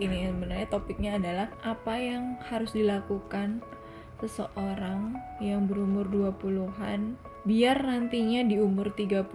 ini 0.00 0.28
sebenarnya 0.30 0.68
topiknya 0.70 1.20
adalah 1.20 1.48
apa 1.66 1.94
yang 1.98 2.38
harus 2.48 2.72
dilakukan 2.72 3.60
seseorang 4.22 5.18
yang 5.42 5.66
berumur 5.66 6.06
20-an 6.06 7.18
biar 7.42 7.82
nantinya 7.82 8.46
di 8.46 8.62
umur 8.62 8.94
30 8.94 9.26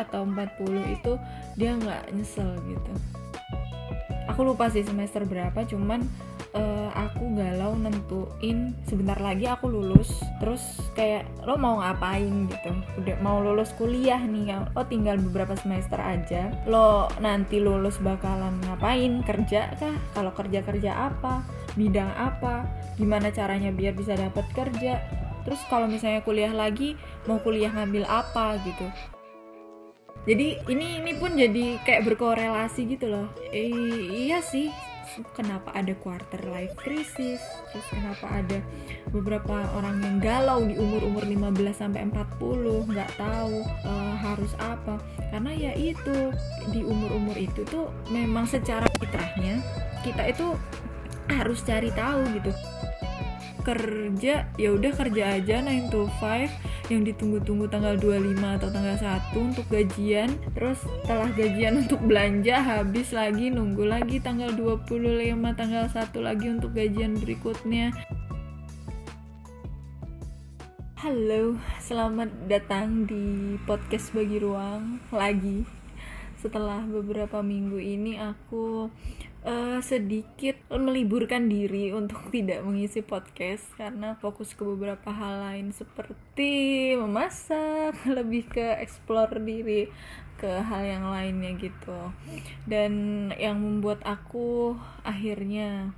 atau 0.00 0.20
40 0.24 0.96
itu 0.96 1.12
dia 1.60 1.76
nggak 1.76 2.08
nyesel 2.16 2.56
gitu. 2.64 2.92
Aku 4.32 4.40
lupa 4.46 4.72
sih 4.72 4.80
semester 4.80 5.28
berapa 5.28 5.68
cuman 5.68 6.00
uh, 6.54 6.90
aku 6.94 7.34
galau 7.38 7.78
nentuin 7.78 8.74
sebentar 8.86 9.18
lagi 9.18 9.46
aku 9.46 9.70
lulus 9.70 10.10
terus 10.42 10.62
kayak 10.98 11.26
lo 11.46 11.54
mau 11.56 11.78
ngapain? 11.78 12.48
gitu. 12.50 12.70
Udah 12.98 13.16
mau 13.22 13.38
lulus 13.42 13.70
kuliah 13.76 14.18
nih 14.20 14.56
lo 14.74 14.82
tinggal 14.86 15.18
beberapa 15.20 15.54
semester 15.54 15.98
aja. 16.00 16.50
Lo 16.66 17.10
nanti 17.22 17.62
lulus 17.62 17.98
bakalan 18.02 18.58
ngapain? 18.66 19.22
Kerja 19.22 19.74
kah? 19.78 19.96
Kalau 20.16 20.32
kerja 20.34 20.64
kerja 20.64 21.10
apa? 21.12 21.44
Bidang 21.78 22.10
apa? 22.18 22.66
Gimana 22.98 23.30
caranya 23.30 23.70
biar 23.70 23.94
bisa 23.94 24.18
dapat 24.18 24.46
kerja? 24.54 24.98
Terus 25.46 25.60
kalau 25.72 25.88
misalnya 25.88 26.20
kuliah 26.20 26.52
lagi 26.52 26.98
mau 27.24 27.40
kuliah 27.40 27.72
ngambil 27.72 28.04
apa 28.04 28.60
gitu. 28.66 28.86
Jadi 30.28 30.60
ini 30.68 31.00
ini 31.00 31.16
pun 31.16 31.32
jadi 31.32 31.80
kayak 31.80 32.04
berkorelasi 32.12 32.84
gitu 32.92 33.08
loh. 33.08 33.26
Eh, 33.48 33.72
iya 34.28 34.44
sih 34.44 34.68
kenapa 35.34 35.74
ada 35.74 35.92
quarter 35.98 36.42
life 36.50 36.74
crisis 36.78 37.42
terus 37.70 37.86
kenapa 37.90 38.26
ada 38.30 38.58
beberapa 39.10 39.66
orang 39.74 40.02
yang 40.02 40.16
galau 40.22 40.62
di 40.62 40.78
umur-umur 40.78 41.26
15 41.26 41.74
sampai 41.74 42.06
40 42.08 42.90
nggak 42.90 43.10
tahu 43.18 43.56
uh, 43.86 44.14
harus 44.18 44.52
apa. 44.58 44.98
Karena 45.30 45.52
ya 45.54 45.72
itu 45.74 46.34
di 46.70 46.86
umur-umur 46.86 47.34
itu 47.38 47.62
tuh 47.66 47.90
memang 48.10 48.46
secara 48.46 48.86
fitrahnya 48.98 49.62
kita 50.06 50.30
itu 50.30 50.54
harus 51.30 51.62
cari 51.62 51.90
tahu 51.94 52.20
gitu. 52.38 52.52
Kerja 53.60 54.48
ya 54.56 54.68
udah 54.72 54.92
kerja 54.94 55.36
aja 55.38 55.62
9 55.62 55.92
to 55.92 56.08
5 56.18 56.69
yang 56.90 57.06
ditunggu-tunggu 57.06 57.70
tanggal 57.70 57.94
25 57.94 58.58
atau 58.58 58.68
tanggal 58.68 58.96
1 58.98 59.30
untuk 59.38 59.66
gajian 59.70 60.34
terus 60.58 60.82
setelah 60.82 61.30
gajian 61.38 61.86
untuk 61.86 62.02
belanja 62.02 62.58
habis 62.58 63.14
lagi 63.14 63.46
nunggu 63.48 63.86
lagi 63.86 64.18
tanggal 64.18 64.50
25 64.50 64.98
tanggal 65.54 65.86
1 65.86 66.10
lagi 66.18 66.46
untuk 66.50 66.74
gajian 66.74 67.14
berikutnya 67.14 67.94
Halo, 71.00 71.56
selamat 71.80 72.28
datang 72.44 73.08
di 73.08 73.56
podcast 73.64 74.12
bagi 74.12 74.36
ruang 74.36 75.00
lagi. 75.08 75.64
Setelah 76.36 76.84
beberapa 76.84 77.40
minggu 77.40 77.80
ini 77.80 78.20
aku 78.20 78.92
uh, 79.44 79.78
sedikit 79.80 80.56
meliburkan 80.72 81.48
diri 81.48 81.92
untuk 81.92 82.28
tidak 82.34 82.64
mengisi 82.64 83.00
podcast 83.00 83.64
karena 83.76 84.16
fokus 84.20 84.52
ke 84.52 84.62
beberapa 84.64 85.10
hal 85.12 85.50
lain 85.50 85.72
seperti 85.72 86.94
memasak, 86.96 87.96
lebih 88.18 88.48
ke 88.48 88.80
explore 88.80 89.40
diri 89.40 89.88
ke 90.40 90.48
hal 90.48 90.82
yang 90.84 91.04
lainnya 91.12 91.52
gitu. 91.60 92.12
Dan 92.64 92.92
yang 93.36 93.60
membuat 93.60 94.00
aku 94.08 94.76
akhirnya 95.04 95.92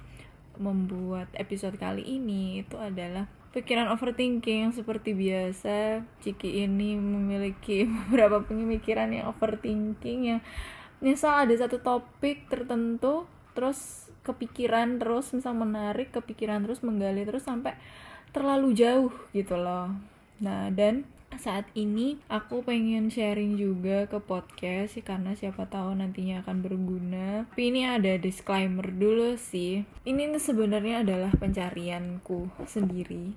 membuat 0.59 1.31
episode 1.39 1.79
kali 1.79 2.05
ini 2.05 2.61
itu 2.61 2.77
adalah 2.77 3.31
pikiran 3.53 3.93
overthinking 3.93 4.73
seperti 4.73 5.13
biasa 5.13 6.01
Ciki 6.25 6.65
ini 6.65 6.97
memiliki 6.97 7.85
beberapa 8.09 8.41
pemikiran 8.43 9.13
yang 9.13 9.29
overthinking 9.29 10.21
yang 10.37 10.41
misal 11.03 11.45
ada 11.45 11.55
satu 11.59 11.83
topik 11.83 12.47
tertentu 12.47 13.27
terus 13.53 14.09
kepikiran 14.23 15.03
terus 15.03 15.35
misal 15.35 15.53
menarik 15.53 16.15
kepikiran 16.15 16.63
terus 16.63 16.81
menggali 16.81 17.27
terus 17.27 17.43
sampai 17.43 17.75
terlalu 18.31 18.73
jauh 18.73 19.13
gitu 19.35 19.59
loh 19.59 19.91
nah 20.39 20.71
dan 20.71 21.05
saat 21.41 21.65
ini 21.73 22.21
aku 22.29 22.61
pengen 22.61 23.09
sharing 23.09 23.57
juga 23.57 24.05
ke 24.05 24.21
podcast 24.21 25.01
sih 25.01 25.05
karena 25.05 25.33
siapa 25.33 25.65
tahu 25.65 25.97
nantinya 25.97 26.45
akan 26.45 26.61
berguna. 26.61 27.49
Tapi 27.49 27.73
ini 27.73 27.89
ada 27.89 28.21
disclaimer 28.21 28.93
dulu 28.93 29.41
sih. 29.41 29.81
Ini 30.05 30.37
sebenarnya 30.37 31.01
adalah 31.01 31.33
pencarianku 31.33 32.53
sendiri 32.69 33.33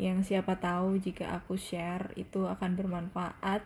yang 0.00 0.24
siapa 0.24 0.58
tahu 0.58 0.98
jika 0.98 1.34
aku 1.38 1.58
share 1.58 2.14
itu 2.18 2.46
akan 2.46 2.78
bermanfaat 2.78 3.62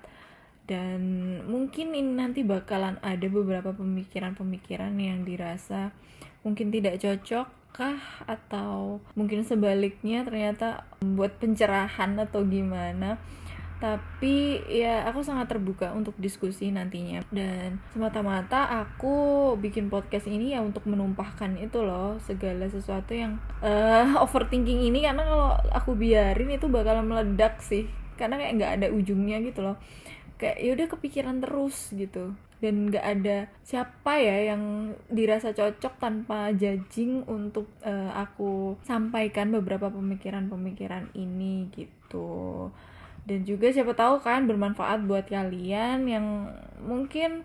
dan 0.67 1.01
mungkin 1.47 1.95
ini 1.95 2.11
nanti 2.19 2.43
bakalan 2.43 2.99
ada 2.99 3.27
beberapa 3.31 3.71
pemikiran-pemikiran 3.71 4.99
yang 4.99 5.23
dirasa 5.23 5.95
mungkin 6.43 6.75
tidak 6.75 6.99
cocok 6.99 7.47
kah 7.71 7.99
atau 8.25 8.99
mungkin 9.13 9.45
sebaliknya 9.45 10.25
ternyata 10.25 10.89
membuat 10.99 11.37
pencerahan 11.39 12.17
atau 12.19 12.43
gimana. 12.43 13.21
Tapi 13.77 14.65
ya 14.73 15.05
aku 15.05 15.21
sangat 15.21 15.53
terbuka 15.53 15.93
untuk 15.93 16.17
diskusi 16.17 16.73
nantinya. 16.73 17.21
Dan 17.29 17.77
semata-mata 17.93 18.73
aku 18.73 19.53
bikin 19.61 19.93
podcast 19.93 20.25
ini 20.25 20.57
ya 20.57 20.65
untuk 20.65 20.89
menumpahkan 20.89 21.61
itu 21.61 21.85
loh 21.85 22.17
segala 22.25 22.65
sesuatu 22.73 23.13
yang 23.13 23.37
uh, 23.61 24.17
overthinking 24.25 24.89
ini. 24.89 25.05
Karena 25.05 25.29
kalau 25.29 25.51
aku 25.77 25.93
biarin 25.93 26.57
itu 26.57 26.73
bakal 26.73 27.05
meledak 27.05 27.61
sih. 27.61 27.85
Karena 28.17 28.41
kayak 28.41 28.53
nggak 28.57 28.73
ada 28.81 28.87
ujungnya 28.89 29.45
gitu 29.45 29.61
loh 29.61 29.77
kayak 30.37 30.57
ya 30.61 30.71
udah 30.77 30.87
kepikiran 30.93 31.37
terus 31.41 31.93
gitu. 31.93 32.37
Dan 32.57 32.89
nggak 32.89 33.05
ada 33.05 33.53
siapa 33.61 34.17
ya 34.17 34.53
yang 34.53 34.97
dirasa 35.13 35.53
cocok 35.53 36.01
tanpa 36.01 36.57
judging 36.57 37.21
untuk 37.29 37.69
uh, 37.85 38.17
aku 38.17 38.81
sampaikan 38.81 39.53
beberapa 39.53 39.93
pemikiran-pemikiran 39.93 41.13
ini 41.13 41.69
gitu. 41.77 42.73
Dan 43.27 43.45
juga 43.45 43.69
siapa 43.75 43.93
tahu 43.93 44.25
kan 44.25 44.49
bermanfaat 44.49 45.05
buat 45.05 45.29
kalian 45.29 46.09
yang 46.09 46.49
mungkin 46.81 47.45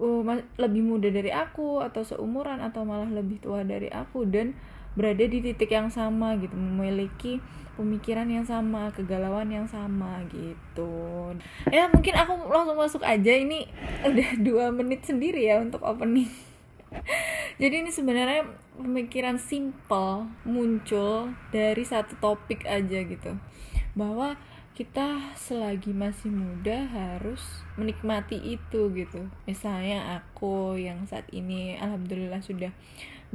uh, 0.00 0.22
lebih 0.56 0.82
muda 0.86 1.12
dari 1.12 1.28
aku 1.34 1.84
atau 1.84 2.00
seumuran 2.00 2.64
atau 2.64 2.88
malah 2.88 3.12
lebih 3.12 3.44
tua 3.44 3.60
dari 3.60 3.92
aku. 3.92 4.24
Dan 4.24 4.56
berada 4.96 5.22
di 5.28 5.38
titik 5.44 5.70
yang 5.70 5.92
sama 5.92 6.34
gitu 6.40 6.56
memiliki 6.56 7.38
pemikiran 7.76 8.24
yang 8.26 8.42
sama 8.48 8.88
kegalauan 8.90 9.52
yang 9.52 9.68
sama 9.68 10.24
gitu. 10.32 11.36
Ya 11.68 11.86
mungkin 11.92 12.16
aku 12.16 12.48
langsung 12.48 12.80
masuk 12.80 13.02
aja. 13.04 13.32
Ini 13.36 13.68
udah 14.02 14.28
dua 14.48 14.72
menit 14.72 15.04
sendiri 15.04 15.44
ya 15.46 15.60
untuk 15.60 15.84
opening. 15.84 16.32
Jadi 17.60 17.84
ini 17.84 17.92
sebenarnya 17.92 18.48
pemikiran 18.80 19.36
simple 19.36 20.28
muncul 20.48 21.36
dari 21.52 21.84
satu 21.84 22.16
topik 22.16 22.64
aja 22.64 23.04
gitu. 23.04 23.36
Bahwa 23.92 24.40
kita 24.76 25.32
selagi 25.32 25.96
masih 25.96 26.28
muda 26.28 26.84
harus 26.88 27.40
menikmati 27.80 28.36
itu 28.36 28.92
gitu. 28.92 29.28
Misalnya 29.48 30.20
aku 30.20 30.76
yang 30.76 31.08
saat 31.08 31.24
ini 31.32 31.80
alhamdulillah 31.80 32.44
sudah 32.44 32.72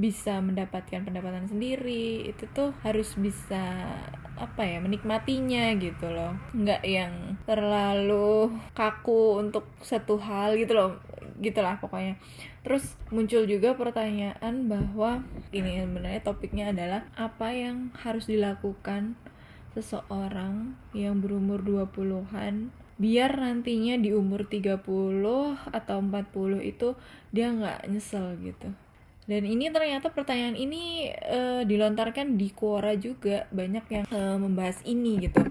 bisa 0.01 0.41
mendapatkan 0.41 1.05
pendapatan 1.05 1.45
sendiri 1.45 2.25
itu 2.25 2.49
tuh 2.49 2.73
harus 2.81 3.13
bisa 3.13 3.85
apa 4.33 4.65
ya 4.65 4.81
menikmatinya 4.81 5.77
gitu 5.77 6.09
loh. 6.09 6.33
Nggak 6.57 6.81
yang 6.81 7.37
terlalu 7.45 8.49
kaku 8.73 9.37
untuk 9.37 9.69
satu 9.85 10.17
hal 10.17 10.57
gitu 10.57 10.73
loh 10.73 10.97
gitulah 11.37 11.77
pokoknya. 11.77 12.17
Terus 12.65 12.97
muncul 13.13 13.45
juga 13.45 13.77
pertanyaan 13.77 14.65
bahwa 14.65 15.21
ini 15.53 15.85
sebenarnya 15.85 16.21
topiknya 16.25 16.73
adalah 16.73 17.05
apa 17.13 17.53
yang 17.53 17.93
harus 18.01 18.25
dilakukan 18.25 19.13
seseorang 19.77 20.73
yang 20.91 21.21
berumur 21.21 21.61
20-an 21.61 22.73
biar 23.01 23.33
nantinya 23.33 23.97
di 23.97 24.13
umur 24.13 24.45
30 24.45 24.85
atau 25.73 25.97
40 25.97 26.61
itu 26.61 26.93
dia 27.33 27.49
nggak 27.49 27.89
nyesel 27.89 28.37
gitu 28.45 28.69
dan 29.31 29.47
ini 29.47 29.71
ternyata 29.71 30.11
pertanyaan 30.11 30.59
ini 30.59 31.07
uh, 31.07 31.63
dilontarkan 31.63 32.35
di 32.35 32.51
Quora 32.51 32.99
juga. 32.99 33.47
Banyak 33.47 33.85
yang 33.87 34.05
uh, 34.11 34.35
membahas 34.35 34.83
ini 34.83 35.23
gitu. 35.23 35.47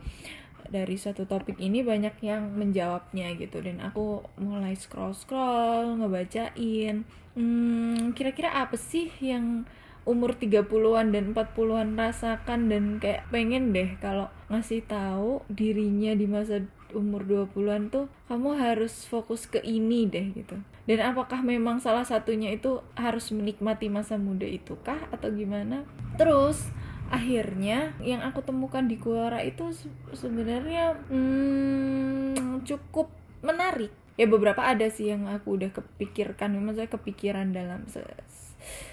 Dari 0.68 1.00
satu 1.00 1.24
topik 1.24 1.56
ini 1.56 1.80
banyak 1.80 2.20
yang 2.20 2.60
menjawabnya 2.60 3.32
gitu. 3.40 3.64
Dan 3.64 3.80
aku 3.80 4.20
mulai 4.36 4.76
scroll 4.76 5.16
scroll 5.16 5.96
ngebacain. 5.96 7.08
Hmm, 7.32 8.12
kira-kira 8.12 8.52
apa 8.52 8.76
sih 8.76 9.08
yang 9.24 9.64
umur 10.04 10.36
30-an 10.36 11.16
dan 11.16 11.32
40-an 11.32 11.96
rasakan? 11.96 12.68
Dan 12.68 13.00
kayak 13.00 13.32
pengen 13.32 13.72
deh 13.72 13.96
kalau 13.96 14.28
ngasih 14.52 14.84
tahu 14.84 15.40
dirinya 15.48 16.12
di 16.12 16.28
masa 16.28 16.60
umur 16.96 17.26
20-an 17.26 17.90
tuh 17.90 18.06
kamu 18.26 18.58
harus 18.58 19.06
fokus 19.06 19.46
ke 19.46 19.62
ini 19.62 20.06
deh 20.06 20.32
gitu. 20.34 20.56
Dan 20.88 20.98
apakah 21.04 21.44
memang 21.44 21.78
salah 21.78 22.02
satunya 22.02 22.50
itu 22.50 22.82
harus 22.98 23.30
menikmati 23.30 23.86
masa 23.86 24.18
muda 24.18 24.48
itu 24.48 24.74
kah 24.82 24.98
atau 25.14 25.30
gimana? 25.30 25.86
Terus 26.18 26.70
akhirnya 27.10 27.94
yang 27.98 28.22
aku 28.22 28.42
temukan 28.46 28.86
di 28.86 28.96
Quora 28.98 29.42
itu 29.42 29.74
sebenarnya 30.14 30.98
hmm, 31.10 32.62
cukup 32.66 33.10
menarik. 33.42 33.90
Ya 34.14 34.28
beberapa 34.28 34.60
ada 34.60 34.86
sih 34.92 35.08
yang 35.08 35.26
aku 35.26 35.56
udah 35.56 35.72
kepikirkan, 35.72 36.52
maksudnya 36.60 36.92
kepikiran 36.92 37.56
dalam 37.56 37.88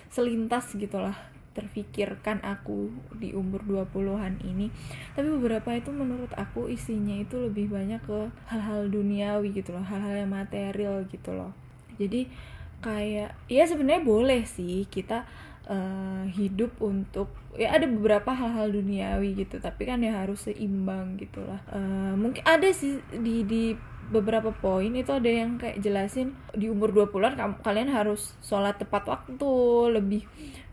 selintas 0.07 0.71
gitulah 0.73 1.17
terfikirkan 1.57 2.45
aku 2.45 2.94
di 3.18 3.33
umur 3.33 3.65
20-an 3.65 4.45
ini. 4.45 4.69
Tapi 5.18 5.27
beberapa 5.42 5.74
itu 5.74 5.89
menurut 5.89 6.30
aku 6.38 6.69
isinya 6.69 7.18
itu 7.18 7.42
lebih 7.42 7.74
banyak 7.74 8.00
ke 8.06 8.30
hal-hal 8.54 8.86
duniawi 8.94 9.57
gitu 9.57 9.74
loh 9.74 9.81
hal-hal 9.81 10.21
yang 10.21 10.30
material 10.30 11.01
gitu 11.09 11.33
loh. 11.33 11.57
Jadi 11.98 12.30
kayak 12.86 13.33
ya 13.50 13.63
sebenarnya 13.65 14.06
boleh 14.06 14.45
sih 14.45 14.86
kita 14.86 15.25
uh, 15.65 16.24
hidup 16.30 16.77
untuk 16.77 17.33
ya 17.57 17.74
ada 17.74 17.86
beberapa 17.89 18.31
hal-hal 18.38 18.69
duniawi 18.69 19.33
gitu 19.33 19.57
tapi 19.57 19.89
kan 19.89 20.01
ya 20.06 20.24
harus 20.24 20.45
seimbang 20.45 21.18
gitulah 21.18 21.57
uh, 21.74 22.13
mungkin 22.13 22.45
ada 22.45 22.69
sih 22.69 23.01
di 23.18 23.42
di 23.50 23.74
beberapa 24.07 24.56
poin 24.56 24.94
itu 24.95 25.12
ada 25.12 25.27
yang 25.27 25.59
kayak 25.59 25.83
jelasin 25.83 26.31
di 26.56 26.71
umur 26.71 26.95
20-an 26.95 27.59
kalian 27.59 27.92
harus 27.92 28.39
sholat 28.39 28.80
tepat 28.80 29.04
waktu 29.04 29.51
lebih 29.92 30.24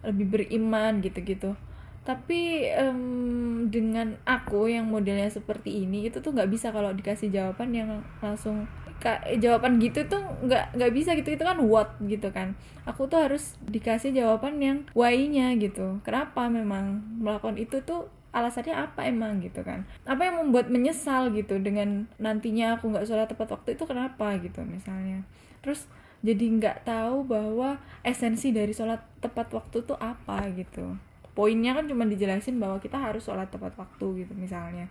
lebih 0.04 0.26
beriman 0.30 1.00
gitu-gitu. 1.00 1.56
Tapi 2.04 2.68
um, 2.76 3.66
dengan 3.72 4.20
aku 4.28 4.68
yang 4.68 4.92
modelnya 4.92 5.32
seperti 5.32 5.88
ini 5.88 6.12
itu 6.12 6.20
tuh 6.20 6.36
nggak 6.36 6.52
bisa 6.52 6.68
kalau 6.68 6.92
dikasih 6.92 7.32
jawaban 7.32 7.72
yang 7.72 8.04
langsung 8.20 8.68
kak 9.00 9.24
jawaban 9.40 9.80
gitu 9.80 10.04
tuh 10.06 10.20
nggak 10.44 10.76
nggak 10.76 10.92
bisa 10.92 11.16
gitu. 11.16 11.32
Itu 11.32 11.48
kan 11.48 11.56
what 11.64 11.96
gitu 12.04 12.28
kan. 12.28 12.52
Aku 12.84 13.08
tuh 13.08 13.24
harus 13.24 13.56
dikasih 13.64 14.12
jawaban 14.12 14.60
yang 14.60 14.84
why-nya 14.92 15.56
gitu. 15.56 16.04
Kenapa 16.04 16.52
memang 16.52 17.00
melakukan 17.16 17.56
itu 17.56 17.80
tuh 17.80 18.12
alasannya 18.36 18.76
apa 18.76 19.08
emang 19.08 19.40
gitu 19.40 19.64
kan? 19.64 19.88
Apa 20.04 20.28
yang 20.28 20.44
membuat 20.44 20.68
menyesal 20.68 21.32
gitu 21.32 21.56
dengan 21.56 22.04
nantinya 22.20 22.76
aku 22.76 22.92
nggak 22.92 23.08
sholat 23.08 23.32
tepat 23.32 23.48
waktu 23.48 23.80
itu 23.80 23.84
kenapa 23.88 24.36
gitu 24.44 24.60
misalnya. 24.60 25.24
Terus 25.64 25.88
jadi 26.24 26.44
nggak 26.56 26.88
tahu 26.88 27.28
bahwa 27.28 27.76
esensi 28.00 28.48
dari 28.48 28.72
sholat 28.72 29.04
tepat 29.20 29.52
waktu 29.52 29.84
tuh 29.84 30.00
apa 30.00 30.48
gitu. 30.56 30.96
Poinnya 31.36 31.76
kan 31.76 31.84
cuma 31.84 32.08
dijelasin 32.08 32.56
bahwa 32.56 32.80
kita 32.80 32.96
harus 32.96 33.28
sholat 33.28 33.52
tepat 33.52 33.76
waktu 33.76 34.24
gitu 34.24 34.32
misalnya. 34.32 34.88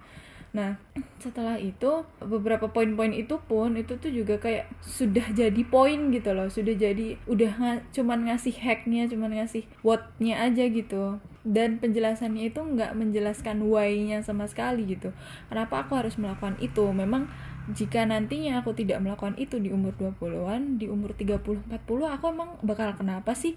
Nah 0.53 0.77
setelah 1.24 1.57
itu 1.57 2.06
beberapa 2.21 2.69
poin-poin 2.69 3.09
itu 3.18 3.41
pun 3.50 3.74
itu 3.74 3.97
tuh 3.97 4.13
juga 4.13 4.38
kayak 4.38 4.69
sudah 4.85 5.33
jadi 5.33 5.62
poin 5.65 6.13
gitu 6.13 6.38
loh. 6.38 6.53
Sudah 6.53 6.77
jadi 6.77 7.18
udah 7.25 7.51
nga, 7.57 7.71
cuman 7.89 8.30
ngasih 8.30 8.53
hacknya 8.53 9.09
cuman 9.09 9.33
ngasih 9.41 9.65
whatnya 9.81 10.38
aja 10.38 10.69
gitu. 10.69 11.18
Dan 11.41 11.81
penjelasannya 11.81 12.53
itu 12.53 12.62
nggak 12.62 12.94
menjelaskan 12.94 13.65
why-nya 13.65 14.21
sama 14.21 14.45
sekali 14.45 14.85
gitu. 14.85 15.09
Kenapa 15.50 15.81
aku 15.81 15.97
harus 15.97 16.13
melakukan 16.21 16.62
itu? 16.62 16.85
Memang 16.94 17.25
jika 17.71 18.04
nantinya 18.04 18.60
aku 18.60 18.75
tidak 18.75 19.00
melakukan 19.00 19.39
itu 19.39 19.56
di 19.56 19.71
umur 19.71 19.95
20-an, 19.95 20.75
di 20.75 20.92
umur 20.92 21.15
30 21.15 21.71
40 21.71 21.88
aku 21.88 22.25
emang 22.27 22.60
bakal 22.60 22.92
kenapa 23.00 23.31
sih? 23.31 23.56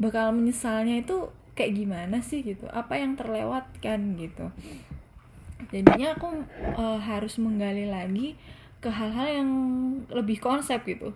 Bakal 0.00 0.32
menyesalnya 0.32 1.04
itu 1.04 1.28
kayak 1.52 1.76
gimana 1.76 2.24
sih 2.24 2.40
gitu? 2.40 2.64
Apa 2.72 2.96
yang 2.96 3.12
terlewatkan 3.20 4.16
gitu. 4.16 4.48
Jadinya 5.68 6.16
aku 6.16 6.48
uh, 6.80 6.96
harus 6.96 7.36
menggali 7.36 7.92
lagi 7.92 8.40
ke 8.80 8.88
hal-hal 8.88 9.44
yang 9.44 9.50
lebih 10.10 10.42
konsep 10.42 10.82
gitu 10.88 11.14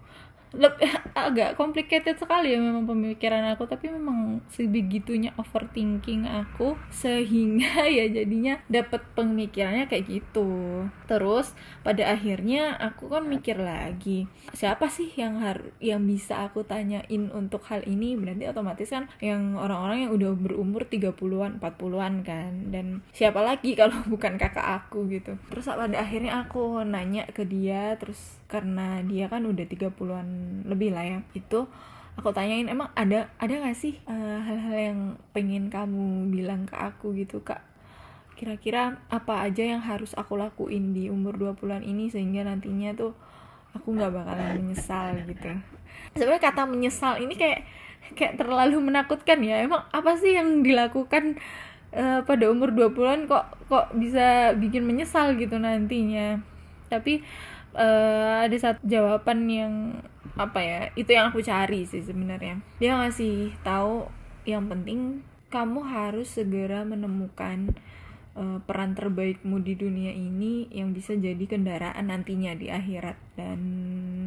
lebih 0.57 0.91
agak 1.27 1.57
complicated 1.57 2.17
sekali 2.17 2.57
ya 2.57 2.59
memang 2.61 2.89
pemikiran 2.89 3.53
aku 3.53 3.69
tapi 3.69 3.93
memang 3.93 4.41
sebegitunya 4.53 5.33
overthinking 5.37 6.29
aku 6.29 6.77
sehingga 6.89 7.85
ya 7.97 8.09
jadinya 8.09 8.61
dapat 8.67 9.05
pemikirannya 9.13 9.87
kayak 9.87 10.09
gitu. 10.09 10.85
Terus 11.07 11.53
pada 11.85 12.17
akhirnya 12.17 12.77
aku 12.81 13.13
kan 13.13 13.29
mikir 13.29 13.61
lagi 13.61 14.27
siapa 14.57 14.89
sih 14.89 15.13
yang 15.15 15.41
harus 15.45 15.69
yang 15.83 16.05
bisa 16.09 16.49
aku 16.49 16.65
tanyain 16.65 17.29
untuk 17.33 17.65
hal 17.69 17.85
ini? 17.85 18.17
Berarti 18.17 18.49
otomatis 18.49 18.89
kan 18.89 19.11
yang 19.21 19.59
orang-orang 19.61 20.09
yang 20.09 20.13
udah 20.17 20.31
berumur 20.37 20.89
30-an 20.89 21.61
40-an 21.61 22.15
kan. 22.25 22.53
Dan 22.73 22.87
siapa 23.13 23.45
lagi 23.45 23.77
kalau 23.81 23.97
bukan 24.09 24.41
kakak 24.41 24.85
aku 24.85 25.09
gitu. 25.13 25.37
Terus 25.53 25.69
pada 25.69 25.97
akhirnya 26.01 26.47
aku 26.47 26.81
nanya 26.87 27.29
ke 27.31 27.45
dia 27.45 27.95
terus 28.01 28.39
karena 28.47 29.03
dia 29.03 29.27
kan 29.27 29.43
udah 29.47 29.67
30-an 29.67 30.29
lebih 30.67 30.95
lah 30.95 31.05
ya. 31.05 31.19
Itu 31.35 31.67
aku 32.17 32.33
tanyain 32.33 32.67
emang 32.71 32.89
ada 32.97 33.29
ada 33.37 33.53
gak 33.53 33.77
sih 33.77 34.01
eh, 34.09 34.39
hal-hal 34.41 34.73
uh, 34.75 34.83
yang 34.93 35.01
pengen 35.37 35.69
kamu 35.69 36.33
bilang 36.33 36.65
ke 36.65 36.75
aku 36.79 37.13
gitu 37.19 37.43
kak? 37.43 37.63
Kira-kira 38.37 39.01
apa 39.09 39.45
aja 39.45 39.65
yang 39.65 39.83
harus 39.83 40.13
aku 40.13 40.37
lakuin 40.37 40.93
di 40.93 41.09
umur 41.09 41.37
20-an 41.41 41.85
ini 41.85 42.13
sehingga 42.13 42.45
nantinya 42.45 42.93
tuh 42.93 43.13
aku 43.73 43.97
nggak 43.97 44.13
bakalan 44.13 44.61
menyesal 44.61 45.17
gitu? 45.25 45.53
Sebenarnya 46.17 46.43
kata 46.45 46.63
menyesal 46.69 47.21
ini 47.21 47.35
kayak 47.37 47.65
kayak 48.15 48.37
terlalu 48.37 48.79
menakutkan 48.79 49.41
ya. 49.41 49.65
Emang 49.65 49.89
apa 49.89 50.21
sih 50.21 50.37
yang 50.37 50.61
dilakukan 50.61 51.41
uh, 51.97 52.21
pada 52.29 52.45
umur 52.53 52.77
20-an 52.77 53.25
kok 53.25 53.47
kok 53.67 53.87
bisa 53.97 54.53
bikin 54.57 54.85
menyesal 54.85 55.33
gitu 55.41 55.57
nantinya? 55.57 56.41
Tapi 56.93 57.25
uh, 57.77 58.49
ada 58.49 58.57
satu 58.57 58.83
jawaban 58.89 59.47
yang 59.47 59.75
apa 60.37 60.61
ya 60.61 60.81
itu 60.97 61.17
yang 61.17 61.33
aku 61.33 61.45
cari 61.45 61.85
sih 61.85 62.03
sebenarnya. 62.03 62.61
Dia 62.81 62.97
ngasih 62.99 63.57
tahu 63.63 64.09
yang 64.49 64.69
penting 64.69 65.23
kamu 65.53 65.87
harus 65.87 66.35
segera 66.37 66.83
menemukan 66.83 67.73
uh, 68.37 68.59
peran 68.65 68.93
terbaikmu 68.93 69.63
di 69.65 69.75
dunia 69.79 70.13
ini 70.13 70.69
yang 70.69 70.93
bisa 70.93 71.17
jadi 71.17 71.41
kendaraan 71.45 72.13
nantinya 72.13 72.53
di 72.53 72.69
akhirat. 72.69 73.17
Dan 73.39 73.61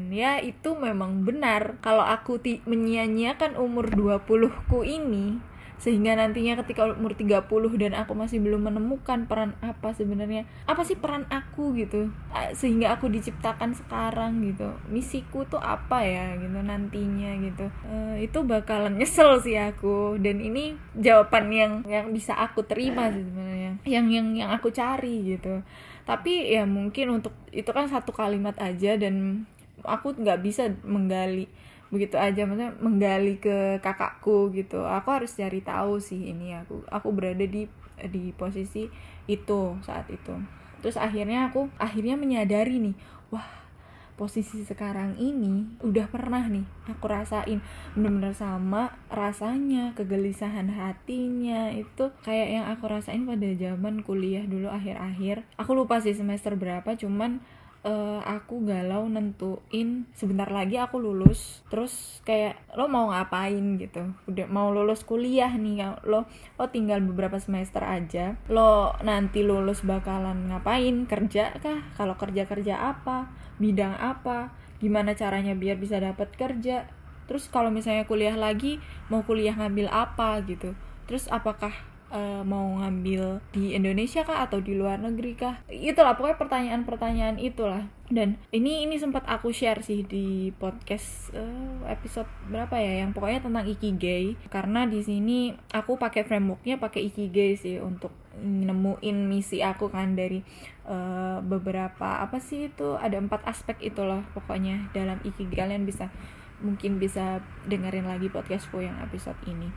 ya 0.09 0.41
itu 0.41 0.73
memang 0.73 1.25
benar. 1.27 1.77
Kalau 1.85 2.01
aku 2.01 2.41
menyia-nyiakan 2.65 3.59
umur 3.59 3.91
20-ku 3.93 4.81
ini 4.81 5.48
sehingga 5.79 6.11
nantinya 6.19 6.59
ketika 6.59 6.91
umur 6.91 7.15
30 7.15 7.47
dan 7.79 7.95
aku 7.95 8.11
masih 8.11 8.43
belum 8.43 8.67
menemukan 8.67 9.31
peran 9.31 9.55
apa 9.63 9.95
sebenarnya. 9.95 10.43
Apa 10.67 10.83
sih 10.83 10.99
peran 10.99 11.23
aku 11.31 11.71
gitu? 11.79 12.11
Sehingga 12.51 12.99
aku 12.99 13.07
diciptakan 13.07 13.71
sekarang 13.71 14.43
gitu. 14.43 14.75
Misiku 14.91 15.47
tuh 15.47 15.63
apa 15.63 16.03
ya 16.03 16.35
gitu 16.35 16.59
nantinya 16.59 17.31
gitu. 17.39 17.71
E, 17.87 18.27
itu 18.27 18.43
bakalan 18.43 18.99
nyesel 18.99 19.39
sih 19.39 19.55
aku. 19.55 20.19
Dan 20.19 20.43
ini 20.43 20.75
jawaban 20.99 21.47
yang 21.47 21.73
yang 21.87 22.11
bisa 22.11 22.35
aku 22.35 22.67
terima 22.67 23.07
sih 23.15 23.23
sebenarnya. 23.23 23.79
Yang 23.87 24.05
yang 24.11 24.27
yang 24.35 24.49
aku 24.51 24.75
cari 24.75 25.31
gitu. 25.31 25.63
Tapi 26.03 26.59
ya 26.59 26.67
mungkin 26.67 27.23
untuk 27.23 27.31
itu 27.55 27.71
kan 27.71 27.87
satu 27.87 28.11
kalimat 28.11 28.59
aja 28.59 28.99
dan 28.99 29.47
aku 29.87 30.11
nggak 30.11 30.43
bisa 30.43 30.67
menggali 30.83 31.47
begitu 31.89 32.15
aja 32.21 32.45
maksudnya 32.45 32.73
menggali 32.81 33.41
ke 33.41 33.81
kakakku 33.81 34.53
gitu. 34.53 34.85
Aku 34.85 35.09
harus 35.09 35.33
cari 35.33 35.61
tahu 35.61 35.97
sih 35.97 36.33
ini 36.33 36.53
aku 36.57 36.85
aku 36.89 37.09
berada 37.13 37.45
di 37.45 37.65
di 38.07 38.31
posisi 38.33 38.87
itu 39.25 39.61
saat 39.83 40.07
itu. 40.09 40.33
Terus 40.79 40.95
akhirnya 40.95 41.51
aku 41.51 41.67
akhirnya 41.75 42.15
menyadari 42.15 42.79
nih 42.79 42.95
wah 43.33 43.59
posisi 44.19 44.67
sekarang 44.67 45.15
ini 45.15 45.79
udah 45.79 46.11
pernah 46.11 46.43
nih 46.43 46.67
aku 46.91 47.07
rasain. 47.07 47.63
Bener-bener 47.95 48.35
sama 48.35 48.99
rasanya 49.07 49.95
kegelisahan 49.95 50.67
hatinya 50.75 51.71
itu 51.71 52.11
kayak 52.27 52.49
yang 52.51 52.65
aku 52.67 52.91
rasain 52.91 53.23
pada 53.23 53.47
zaman 53.55 54.03
kuliah 54.03 54.43
dulu 54.43 54.67
akhir-akhir. 54.67 55.47
Aku 55.55 55.71
lupa 55.71 56.03
sih 56.03 56.11
semester 56.11 56.59
berapa 56.59 56.99
cuman 56.99 57.39
uh, 57.83 58.21
aku 58.25 58.67
galau 58.67 59.07
nentuin 59.07 60.07
sebentar 60.15 60.47
lagi 60.51 60.75
aku 60.75 60.99
lulus 60.99 61.63
terus 61.71 62.19
kayak 62.27 62.59
lo 62.75 62.91
mau 62.91 63.11
ngapain? 63.11 63.79
gitu. 63.79 64.11
Udah 64.27 64.47
mau 64.51 64.71
lulus 64.73 65.05
kuliah 65.07 65.51
nih 65.53 65.85
lo 66.07 66.27
lo 66.59 66.65
tinggal 66.71 66.99
beberapa 67.03 67.39
semester 67.39 67.83
aja. 67.83 68.35
Lo 68.51 68.95
nanti 69.03 69.45
lulus 69.45 69.85
bakalan 69.85 70.51
ngapain? 70.51 71.07
Kerja 71.07 71.55
kah? 71.59 71.79
Kalau 71.95 72.15
kerja 72.19 72.43
kerja 72.45 72.75
apa? 72.95 73.31
Bidang 73.59 73.95
apa? 73.99 74.51
Gimana 74.79 75.15
caranya 75.15 75.55
biar 75.55 75.79
bisa 75.79 75.99
dapat 75.99 76.31
kerja? 76.35 76.87
Terus 77.27 77.45
kalau 77.51 77.69
misalnya 77.69 78.09
kuliah 78.09 78.33
lagi 78.33 78.81
mau 79.07 79.21
kuliah 79.21 79.53
ngambil 79.53 79.91
apa 79.91 80.41
gitu? 80.47 80.73
Terus 81.05 81.29
apakah 81.29 81.88
uh, 82.11 82.41
mau 82.45 82.77
ngambil 82.81 83.41
di 83.53 83.73
Indonesia 83.73 84.25
kah 84.25 84.45
atau 84.45 84.59
di 84.61 84.75
luar 84.77 85.01
negeri 85.01 85.33
kah? 85.37 85.61
Itulah 85.69 86.17
pokoknya 86.17 86.37
pertanyaan-pertanyaan 86.37 87.37
itulah. 87.41 87.87
Dan 88.09 88.41
ini 88.49 88.89
ini 88.89 88.97
sempat 88.97 89.21
aku 89.29 89.53
share 89.53 89.85
sih 89.85 90.01
di 90.01 90.49
podcast 90.57 91.29
uh, 91.37 91.85
episode 91.85 92.25
berapa 92.49 92.73
ya 92.81 93.05
yang 93.05 93.13
pokoknya 93.13 93.45
tentang 93.45 93.65
ikigai 93.69 94.33
karena 94.49 94.89
di 94.89 95.05
sini 95.05 95.53
aku 95.69 96.01
pakai 96.01 96.25
frameworknya 96.25 96.81
pakai 96.81 97.05
ikigai 97.13 97.53
sih 97.53 97.77
untuk 97.77 98.09
nemuin 98.39 99.17
misi 99.29 99.61
aku 99.61 99.93
kan 99.93 100.17
dari 100.17 100.41
uh, 100.89 101.37
beberapa 101.45 102.25
apa 102.25 102.41
sih 102.41 102.73
itu 102.73 102.97
ada 102.97 103.21
empat 103.21 103.45
aspek 103.45 103.77
itulah 103.83 104.25
pokoknya 104.33 104.89
dalam 104.89 105.21
ikigai 105.21 105.69
kalian 105.69 105.85
bisa 105.85 106.09
mungkin 106.59 106.99
bisa 106.99 107.39
dengerin 107.69 108.09
lagi 108.09 108.27
podcastku 108.27 108.83
yang 108.83 108.97
episode 108.99 109.37
ini 109.47 109.71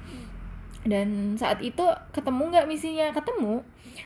dan 0.82 1.38
saat 1.38 1.62
itu 1.62 1.82
ketemu 2.10 2.42
nggak 2.50 2.68
misinya? 2.68 3.06
Ketemu. 3.14 3.62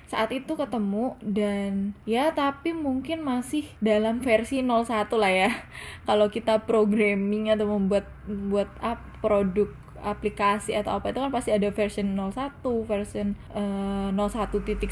Saat 0.06 0.34
itu 0.34 0.52
ketemu 0.58 1.16
dan 1.22 1.96
ya 2.04 2.34
tapi 2.34 2.74
mungkin 2.76 3.22
masih 3.24 3.64
dalam 3.80 4.20
versi 4.20 4.60
01 4.60 5.08
lah 5.16 5.32
ya. 5.32 5.50
Kalau 6.08 6.28
kita 6.28 6.68
programming 6.68 7.48
atau 7.48 7.64
membuat 7.70 8.10
membuat 8.28 8.68
up 8.84 9.00
produk 9.24 9.72
aplikasi 10.06 10.78
atau 10.78 11.02
apa 11.02 11.10
itu 11.10 11.18
kan 11.18 11.34
pasti 11.34 11.50
ada 11.50 11.66
version 11.74 12.14
01 12.14 12.62
version 12.86 13.34
uh, 13.50 14.14
01.1 14.14 14.78
01.2 14.78 14.86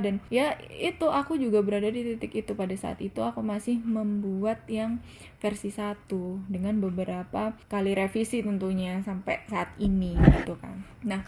dan 0.00 0.14
ya 0.32 0.56
itu 0.72 1.06
aku 1.12 1.36
juga 1.36 1.60
berada 1.60 1.92
di 1.92 2.16
titik 2.16 2.32
itu 2.40 2.56
pada 2.56 2.72
saat 2.72 3.04
itu 3.04 3.20
aku 3.20 3.44
masih 3.44 3.76
membuat 3.84 4.64
yang 4.72 5.04
versi 5.36 5.68
1 5.68 6.08
dengan 6.48 6.80
beberapa 6.80 7.52
kali 7.68 7.92
revisi 7.92 8.40
tentunya 8.40 9.04
sampai 9.04 9.44
saat 9.46 9.68
ini 9.76 10.16
gitu 10.40 10.56
kan. 10.56 10.80
Nah 11.04 11.20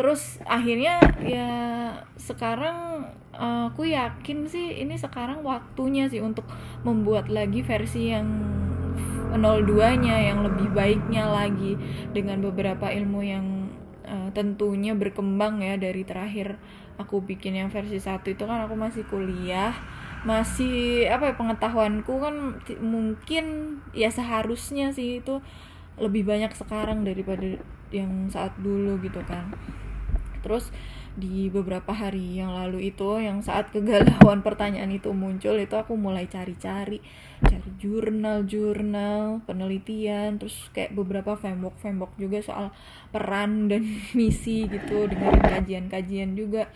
terus 0.00 0.40
akhirnya 0.48 0.96
ya 1.20 1.48
sekarang 2.16 3.04
uh, 3.36 3.68
aku 3.68 3.92
yakin 3.92 4.48
sih 4.48 4.80
ini 4.80 4.96
sekarang 4.96 5.44
waktunya 5.44 6.08
sih 6.08 6.24
untuk 6.24 6.48
membuat 6.88 7.28
lagi 7.28 7.60
versi 7.60 8.08
yang 8.16 8.26
02-nya 9.34 10.16
yang 10.32 10.42
lebih 10.42 10.70
baiknya 10.74 11.28
lagi 11.30 11.78
dengan 12.10 12.42
beberapa 12.42 12.90
ilmu 12.90 13.20
yang 13.22 13.46
uh, 14.06 14.28
tentunya 14.34 14.92
berkembang 14.96 15.62
ya 15.62 15.78
dari 15.78 16.02
terakhir 16.02 16.58
aku 17.00 17.24
bikin 17.24 17.56
yang 17.56 17.68
versi 17.72 17.96
satu 17.96 18.34
itu 18.34 18.44
kan 18.44 18.66
aku 18.66 18.76
masih 18.76 19.06
kuliah 19.08 19.72
masih 20.20 21.08
apa 21.08 21.32
ya 21.32 21.34
pengetahuanku 21.38 22.12
kan 22.20 22.60
mungkin 22.84 23.44
ya 23.96 24.12
seharusnya 24.12 24.92
sih 24.92 25.24
itu 25.24 25.40
lebih 25.96 26.28
banyak 26.28 26.52
sekarang 26.52 27.08
daripada 27.08 27.56
yang 27.88 28.28
saat 28.28 28.52
dulu 28.60 29.00
gitu 29.00 29.24
kan 29.24 29.48
terus 30.40 30.72
di 31.18 31.50
beberapa 31.50 31.90
hari 31.90 32.38
yang 32.38 32.54
lalu 32.54 32.94
itu 32.94 33.18
yang 33.18 33.42
saat 33.42 33.74
kegalauan 33.74 34.40
pertanyaan 34.46 34.94
itu 34.94 35.10
muncul 35.10 35.58
itu 35.58 35.74
aku 35.74 35.98
mulai 35.98 36.30
cari-cari 36.30 37.02
cari 37.40 37.70
jurnal-jurnal 37.80 39.42
penelitian 39.48 40.38
terus 40.38 40.70
kayak 40.70 40.92
beberapa 40.94 41.34
framework 41.34 41.76
framework 41.80 42.12
juga 42.20 42.38
soal 42.44 42.70
peran 43.10 43.50
dan 43.70 43.82
misi 44.14 44.68
gitu 44.68 45.08
dengan 45.10 45.40
kajian-kajian 45.40 46.36
juga. 46.38 46.70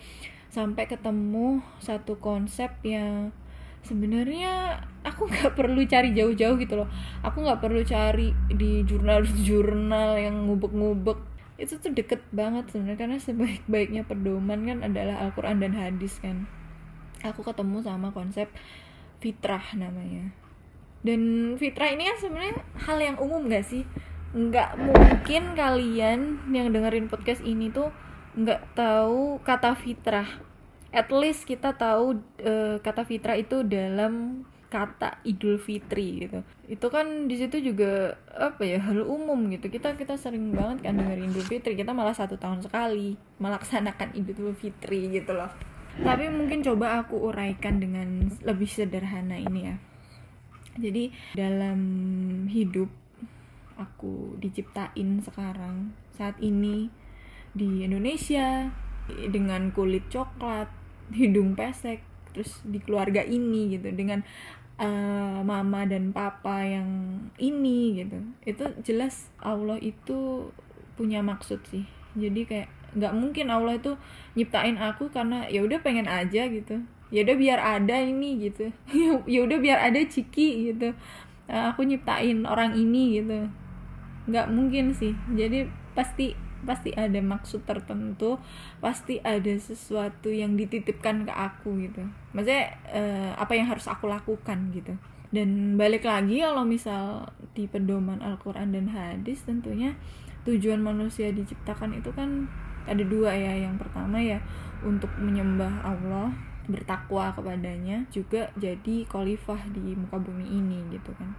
Sampai 0.51 0.87
ketemu 0.87 1.59
satu 1.83 2.15
konsep 2.15 2.71
yang 2.87 3.35
sebenarnya 3.83 4.79
aku 5.03 5.27
nggak 5.31 5.53
perlu 5.53 5.83
cari 5.85 6.15
jauh-jauh 6.15 6.55
gitu 6.57 6.73
loh. 6.79 6.89
Aku 7.21 7.43
nggak 7.43 7.61
perlu 7.61 7.81
cari 7.83 8.31
di 8.51 8.83
jurnal-jurnal 8.87 10.17
yang 10.19 10.47
ngubek-ngubek 10.49 11.34
itu 11.55 11.79
tuh 11.79 11.91
deket 11.95 12.19
banget 12.35 12.67
sebenarnya 12.71 12.99
karena 12.99 13.17
sebaik-baiknya 13.19 14.03
pedoman 14.03 14.67
kan 14.67 14.79
adalah 14.83 15.23
Al-Quran 15.23 15.63
dan 15.63 15.73
hadis 15.75 16.19
kan. 16.19 16.47
Aku 17.23 17.41
ketemu 17.47 17.79
sama 17.79 18.11
konsep 18.11 18.51
fitrah 19.23 19.63
namanya. 19.73 20.35
Dan 21.05 21.53
fitrah 21.55 21.93
ini 21.93 22.09
kan 22.11 22.17
sebenarnya 22.19 22.55
hal 22.81 22.97
yang 22.99 23.17
umum 23.21 23.47
gak 23.47 23.63
sih? 23.63 23.87
Nggak 24.35 24.75
mungkin 24.75 25.55
kalian 25.55 26.51
yang 26.51 26.67
dengerin 26.75 27.07
podcast 27.07 27.39
ini 27.45 27.71
tuh 27.71 27.87
nggak 28.35 28.75
tahu 28.75 29.39
kata 29.39 29.79
fitrah. 29.79 30.27
At 30.91 31.07
least 31.11 31.47
kita 31.47 31.71
tahu 31.75 32.19
uh, 32.43 32.83
kata 32.83 33.07
fitrah 33.07 33.39
itu 33.39 33.63
dalam 33.63 34.43
kata 34.69 35.21
Idul 35.23 35.61
Fitri 35.61 36.27
gitu. 36.27 36.39
Itu 36.65 36.87
kan 36.89 37.29
di 37.29 37.35
situ 37.37 37.61
juga 37.61 38.17
apa 38.33 38.65
ya 38.65 38.81
hal 38.81 39.05
umum 39.05 39.49
gitu. 39.53 39.69
Kita 39.69 39.95
kita 39.95 40.17
sering 40.17 40.51
banget 40.51 40.85
kan 40.89 40.97
dengerin 40.97 41.31
Idul 41.31 41.45
Fitri. 41.45 41.73
Kita 41.77 41.93
malah 41.93 42.13
satu 42.13 42.35
tahun 42.35 42.65
sekali 42.65 43.15
melaksanakan 43.39 44.17
Idul 44.17 44.53
Fitri 44.57 45.09
gitu 45.13 45.35
loh. 45.37 45.49
Tapi 45.95 46.27
mungkin 46.27 46.59
coba 46.59 46.99
aku 46.99 47.31
uraikan 47.31 47.79
dengan 47.79 48.27
lebih 48.43 48.67
sederhana 48.67 49.39
ini 49.39 49.61
ya. 49.71 49.75
Jadi 50.75 51.07
dalam 51.39 51.79
hidup 52.51 52.91
aku 53.79 54.35
diciptain 54.43 55.23
sekarang 55.23 55.95
saat 56.15 56.35
ini 56.43 56.91
di 57.55 57.87
Indonesia 57.87 58.71
dengan 59.07 59.71
kulit 59.71 60.11
coklat 60.11 60.67
hidung 61.15 61.55
pesek 61.55 62.03
terus 62.35 62.59
di 62.67 62.83
keluarga 62.83 63.23
ini 63.23 63.79
gitu 63.79 63.95
dengan 63.95 64.19
uh, 64.79 65.39
mama 65.39 65.87
dan 65.87 66.11
papa 66.11 66.67
yang 66.67 66.89
ini 67.39 68.03
gitu. 68.03 68.19
Itu 68.43 68.63
jelas 68.83 69.31
Allah 69.39 69.79
itu 69.79 70.51
punya 70.99 71.23
maksud 71.23 71.63
sih. 71.71 71.87
Jadi 72.15 72.43
kayak 72.43 72.69
nggak 72.95 73.13
mungkin 73.15 73.51
Allah 73.51 73.75
itu 73.75 73.95
nyiptain 74.39 74.79
aku 74.79 75.11
karena 75.11 75.47
ya 75.47 75.63
udah 75.63 75.79
pengen 75.79 76.07
aja 76.07 76.47
gitu. 76.47 76.83
Ya 77.13 77.23
udah 77.23 77.35
biar 77.39 77.59
ada 77.59 77.95
ini 78.03 78.51
gitu. 78.51 78.71
Ya 79.31 79.39
udah 79.43 79.57
biar 79.63 79.79
ada 79.79 79.99
ciki 80.03 80.73
gitu. 80.73 80.91
Uh, 81.47 81.71
aku 81.71 81.87
nyiptain 81.87 82.43
orang 82.43 82.75
ini 82.75 83.23
gitu. 83.23 83.47
Nggak 84.27 84.47
mungkin 84.51 84.91
sih. 84.91 85.15
Jadi 85.31 85.71
pasti 85.95 86.35
pasti 86.65 86.91
ada 86.97 87.21
maksud 87.21 87.63
tertentu 87.63 88.41
pasti 88.81 89.21
ada 89.21 89.53
sesuatu 89.55 90.33
yang 90.33 90.57
dititipkan 90.59 91.29
ke 91.29 91.33
aku 91.33 91.85
gitu. 91.85 92.03
Maksudnya 92.33 92.75
uh, 92.91 93.31
apa 93.37 93.53
yang 93.53 93.69
harus 93.69 93.85
aku 93.85 94.09
lakukan 94.09 94.73
gitu. 94.73 94.97
Dan 95.29 95.79
balik 95.79 96.05
lagi 96.05 96.41
kalau 96.41 96.65
misal 96.65 97.29
di 97.53 97.69
pedoman 97.69 98.19
Al-Quran 98.19 98.73
dan 98.73 98.89
hadis 98.89 99.43
tentunya 99.43 99.93
tujuan 100.45 100.81
manusia 100.81 101.33
diciptakan 101.33 101.97
itu 101.97 102.09
kan 102.11 102.49
ada 102.89 103.03
dua 103.05 103.33
ya. 103.33 103.69
Yang 103.69 103.87
pertama 103.87 104.17
ya 104.19 104.41
untuk 104.85 105.09
menyembah 105.21 105.85
Allah 105.85 106.33
bertakwa 106.65 107.29
kepadanya 107.29 108.09
juga 108.09 108.49
jadi 108.57 109.05
khalifah 109.05 109.69
di 109.69 109.93
muka 109.93 110.17
bumi 110.17 110.45
ini 110.49 110.81
gitu 110.93 111.13
kan. 111.13 111.33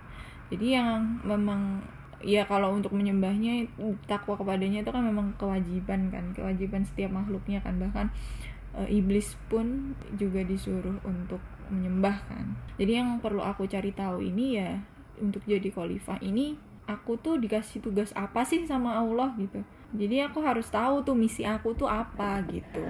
Jadi 0.47 0.79
yang 0.79 1.19
memang 1.27 1.83
ya 2.27 2.43
kalau 2.43 2.75
untuk 2.75 2.91
menyembahnya 2.91 3.71
takwa 4.11 4.35
kepadanya 4.35 4.83
itu 4.83 4.91
kan 4.91 5.07
memang 5.07 5.31
kewajiban 5.39 6.11
kan 6.11 6.35
kewajiban 6.35 6.83
setiap 6.83 7.15
makhluknya 7.15 7.63
kan. 7.63 7.79
Bahkan 7.79 8.07
e, 8.75 8.81
iblis 8.99 9.39
pun 9.47 9.95
juga 10.19 10.43
disuruh 10.43 10.99
untuk 11.07 11.39
menyembah 11.71 12.19
kan. 12.27 12.59
Jadi 12.83 12.99
yang 12.99 13.23
perlu 13.23 13.47
aku 13.47 13.71
cari 13.71 13.95
tahu 13.95 14.27
ini 14.27 14.59
ya 14.59 14.83
untuk 15.23 15.47
jadi 15.47 15.71
khalifah 15.71 16.19
ini 16.19 16.59
aku 16.91 17.19
tuh 17.19 17.39
dikasih 17.39 17.83
tugas 17.83 18.11
apa 18.19 18.43
sih 18.43 18.67
sama 18.67 18.99
Allah 18.99 19.31
gitu. 19.39 19.63
Jadi 19.95 20.23
aku 20.27 20.43
harus 20.43 20.67
tahu 20.67 21.07
tuh 21.07 21.15
misi 21.15 21.47
aku 21.47 21.79
tuh 21.79 21.87
apa 21.87 22.43
gitu. 22.51 22.83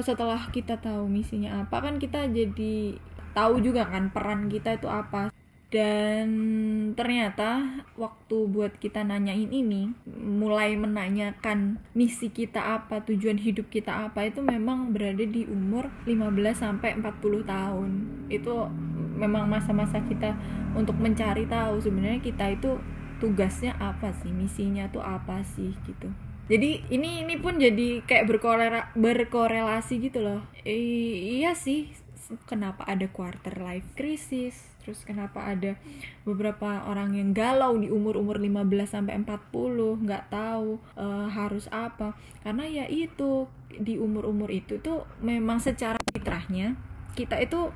Setelah 0.00 0.48
kita 0.48 0.80
tahu 0.80 1.04
misinya 1.04 1.68
apa 1.68 1.84
kan 1.84 2.00
kita 2.00 2.28
jadi 2.32 2.96
tahu 3.32 3.64
juga 3.64 3.88
kan 3.88 4.12
peran 4.12 4.48
kita 4.52 4.76
itu 4.76 4.88
apa 4.88 5.31
dan 5.72 6.28
ternyata 6.92 7.80
waktu 7.96 8.36
buat 8.44 8.76
kita 8.76 9.08
nanyain 9.08 9.48
ini 9.48 9.88
mulai 10.20 10.76
menanyakan 10.76 11.80
misi 11.96 12.28
kita 12.28 12.76
apa 12.76 13.00
tujuan 13.08 13.40
hidup 13.40 13.72
kita 13.72 14.04
apa 14.04 14.28
itu 14.28 14.44
memang 14.44 14.92
berada 14.92 15.24
di 15.24 15.48
umur 15.48 15.88
15 16.04 16.28
sampai 16.52 17.00
40 17.00 17.48
tahun. 17.48 17.90
Itu 18.28 18.68
memang 19.16 19.48
masa-masa 19.48 20.04
kita 20.04 20.36
untuk 20.76 21.00
mencari 21.00 21.48
tahu 21.48 21.80
sebenarnya 21.80 22.20
kita 22.20 22.52
itu 22.52 22.76
tugasnya 23.24 23.72
apa 23.80 24.12
sih 24.20 24.28
misinya 24.28 24.92
tuh 24.92 25.00
apa 25.00 25.40
sih 25.56 25.72
gitu. 25.88 26.12
Jadi 26.52 26.84
ini 26.92 27.24
ini 27.24 27.40
pun 27.40 27.56
jadi 27.56 28.04
kayak 28.04 28.28
berkorela 28.28 28.92
berkorelasi 28.92 30.04
gitu 30.04 30.20
loh. 30.20 30.44
E, 30.68 30.76
iya 31.40 31.56
sih 31.56 31.88
kenapa 32.44 32.84
ada 32.84 33.08
quarter 33.08 33.56
life 33.56 33.88
crisis 33.96 34.71
terus 34.82 35.06
kenapa 35.06 35.46
ada 35.46 35.78
beberapa 36.26 36.82
orang 36.90 37.14
yang 37.14 37.30
galau 37.30 37.78
di 37.78 37.88
umur-umur 37.88 38.36
15 38.36 38.66
sampai 38.86 39.14
40 39.22 40.04
nggak 40.04 40.24
tahu 40.28 40.82
uh, 40.98 41.30
harus 41.30 41.70
apa. 41.70 42.18
Karena 42.42 42.66
ya 42.66 42.84
itu 42.90 43.46
di 43.72 43.96
umur-umur 43.96 44.50
itu 44.52 44.82
tuh 44.82 45.08
memang 45.22 45.62
secara 45.62 45.96
fitrahnya 46.12 46.76
kita 47.16 47.40
itu 47.40 47.72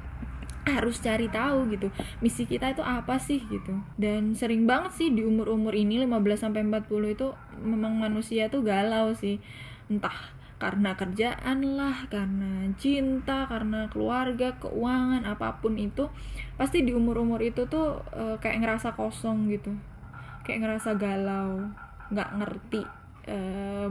harus 0.66 0.98
cari 0.98 1.30
tahu 1.30 1.70
gitu 1.70 1.94
misi 2.18 2.42
kita 2.42 2.74
itu 2.74 2.82
apa 2.82 3.22
sih 3.22 3.38
gitu. 3.46 3.78
Dan 3.94 4.34
sering 4.34 4.66
banget 4.66 4.98
sih 4.98 5.08
di 5.14 5.22
umur-umur 5.22 5.72
ini 5.72 6.02
15 6.02 6.42
sampai 6.42 6.66
40 6.66 7.14
itu 7.14 7.26
memang 7.62 7.94
manusia 7.94 8.50
tuh 8.50 8.66
galau 8.66 9.14
sih. 9.14 9.38
Entah 9.86 10.34
karena 10.56 10.96
kerjaan 10.96 11.76
lah, 11.76 12.08
karena 12.08 12.72
cinta, 12.80 13.44
karena 13.44 13.92
keluarga, 13.92 14.56
keuangan, 14.56 15.28
apa 15.28 15.60
pun 15.60 15.76
itu 15.76 16.08
pasti 16.56 16.80
di 16.80 16.96
umur-umur 16.96 17.44
itu 17.44 17.68
tuh 17.68 18.00
e, 18.08 18.40
kayak 18.40 18.64
ngerasa 18.64 18.96
kosong 18.96 19.52
gitu. 19.52 19.76
Kayak 20.48 20.64
ngerasa 20.64 20.96
galau, 20.96 21.68
nggak 22.08 22.30
ngerti 22.40 22.82
e, 23.28 23.36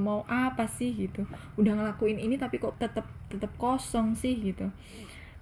mau 0.02 0.26
apa 0.26 0.66
sih 0.66 0.90
gitu. 0.98 1.30
Udah 1.62 1.78
ngelakuin 1.78 2.18
ini 2.18 2.42
tapi 2.42 2.58
kok 2.58 2.82
tetap 2.82 3.06
tetap 3.30 3.54
kosong 3.62 4.18
sih 4.18 4.34
gitu. 4.34 4.74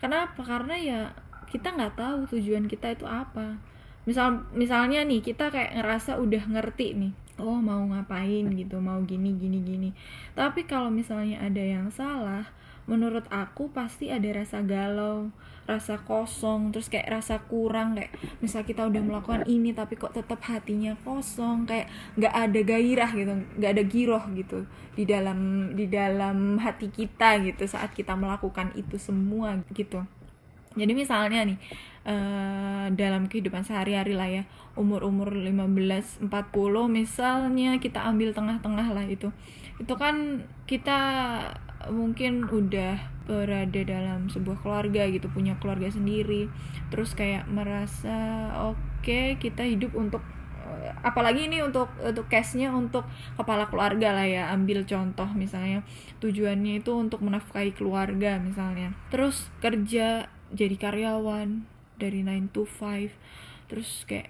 Kenapa? 0.03 0.43
Karena 0.43 0.75
ya 0.75 1.01
kita 1.47 1.71
nggak 1.71 1.95
tahu 1.95 2.19
tujuan 2.35 2.67
kita 2.67 2.99
itu 2.99 3.07
apa. 3.07 3.63
Misal 4.03 4.43
misalnya 4.51 5.07
nih 5.07 5.23
kita 5.23 5.47
kayak 5.47 5.79
ngerasa 5.79 6.19
udah 6.19 6.43
ngerti 6.51 6.99
nih 6.99 7.13
oh 7.41 7.57
mau 7.57 7.81
ngapain 7.89 8.45
gitu 8.53 8.77
mau 8.81 9.01
gini 9.05 9.33
gini 9.37 9.59
gini. 9.61 9.89
Tapi 10.37 10.65
kalau 10.65 10.93
misalnya 10.93 11.41
ada 11.41 11.61
yang 11.61 11.89
salah 11.89 12.49
menurut 12.83 13.23
aku 13.31 13.71
pasti 13.71 14.11
ada 14.11 14.27
rasa 14.35 14.59
galau 14.59 15.31
rasa 15.63 15.95
kosong 16.03 16.75
terus 16.75 16.91
kayak 16.91 17.07
rasa 17.07 17.39
kurang 17.47 17.95
kayak 17.95 18.11
misal 18.43 18.67
kita 18.67 18.83
udah 18.83 18.99
melakukan 18.99 19.47
ini 19.47 19.71
tapi 19.71 19.95
kok 19.95 20.11
tetap 20.11 20.43
hatinya 20.43 20.91
kosong 21.07 21.63
kayak 21.63 21.87
nggak 22.19 22.35
ada 22.35 22.59
gairah 22.67 23.11
gitu 23.15 23.31
nggak 23.55 23.71
ada 23.71 23.83
giroh 23.87 24.23
gitu 24.35 24.67
di 24.99 25.07
dalam 25.07 25.71
di 25.71 25.87
dalam 25.87 26.59
hati 26.59 26.91
kita 26.91 27.39
gitu 27.47 27.63
saat 27.63 27.95
kita 27.95 28.11
melakukan 28.19 28.75
itu 28.75 28.99
semua 28.99 29.63
gitu 29.71 30.03
jadi 30.73 30.93
misalnya 30.97 31.45
nih 31.45 31.57
uh, 32.07 32.87
dalam 32.93 33.27
kehidupan 33.31 33.63
sehari-hari 33.63 34.13
lah 34.13 34.29
ya 34.29 34.43
umur-umur 34.73 35.31
15 35.31 36.25
40 36.25 36.31
misalnya 36.89 37.77
kita 37.79 38.03
ambil 38.03 38.33
tengah-tengah 38.35 38.87
lah 38.91 39.05
itu. 39.07 39.29
Itu 39.79 39.95
kan 39.97 40.45
kita 40.65 40.99
mungkin 41.91 42.47
udah 42.47 43.11
berada 43.27 43.81
dalam 43.83 44.27
sebuah 44.27 44.63
keluarga 44.63 45.07
gitu 45.11 45.31
punya 45.31 45.55
keluarga 45.59 45.91
sendiri. 45.91 46.51
Terus 46.91 47.15
kayak 47.15 47.47
merasa 47.47 48.49
oke 48.71 48.79
okay, 49.03 49.35
kita 49.39 49.63
hidup 49.63 49.95
untuk 49.95 50.23
eh, 50.67 50.91
apalagi 51.03 51.47
ini 51.47 51.63
untuk 51.63 51.91
untuk 52.01 52.27
case-nya 52.27 52.71
untuk 52.73 53.07
kepala 53.39 53.67
keluarga 53.71 54.15
lah 54.15 54.27
ya 54.27 54.43
ambil 54.51 54.83
contoh 54.83 55.27
misalnya. 55.37 55.85
Tujuannya 56.19 56.83
itu 56.83 56.91
untuk 56.91 57.21
menafkahi 57.23 57.71
keluarga 57.77 58.41
misalnya. 58.41 58.91
Terus 59.13 59.53
kerja 59.61 60.27
jadi 60.53 60.75
karyawan 60.77 61.65
dari 61.98 62.22
9 62.22 62.53
to 62.53 62.63
5 62.65 63.10
terus 63.67 64.05
kayak 64.05 64.29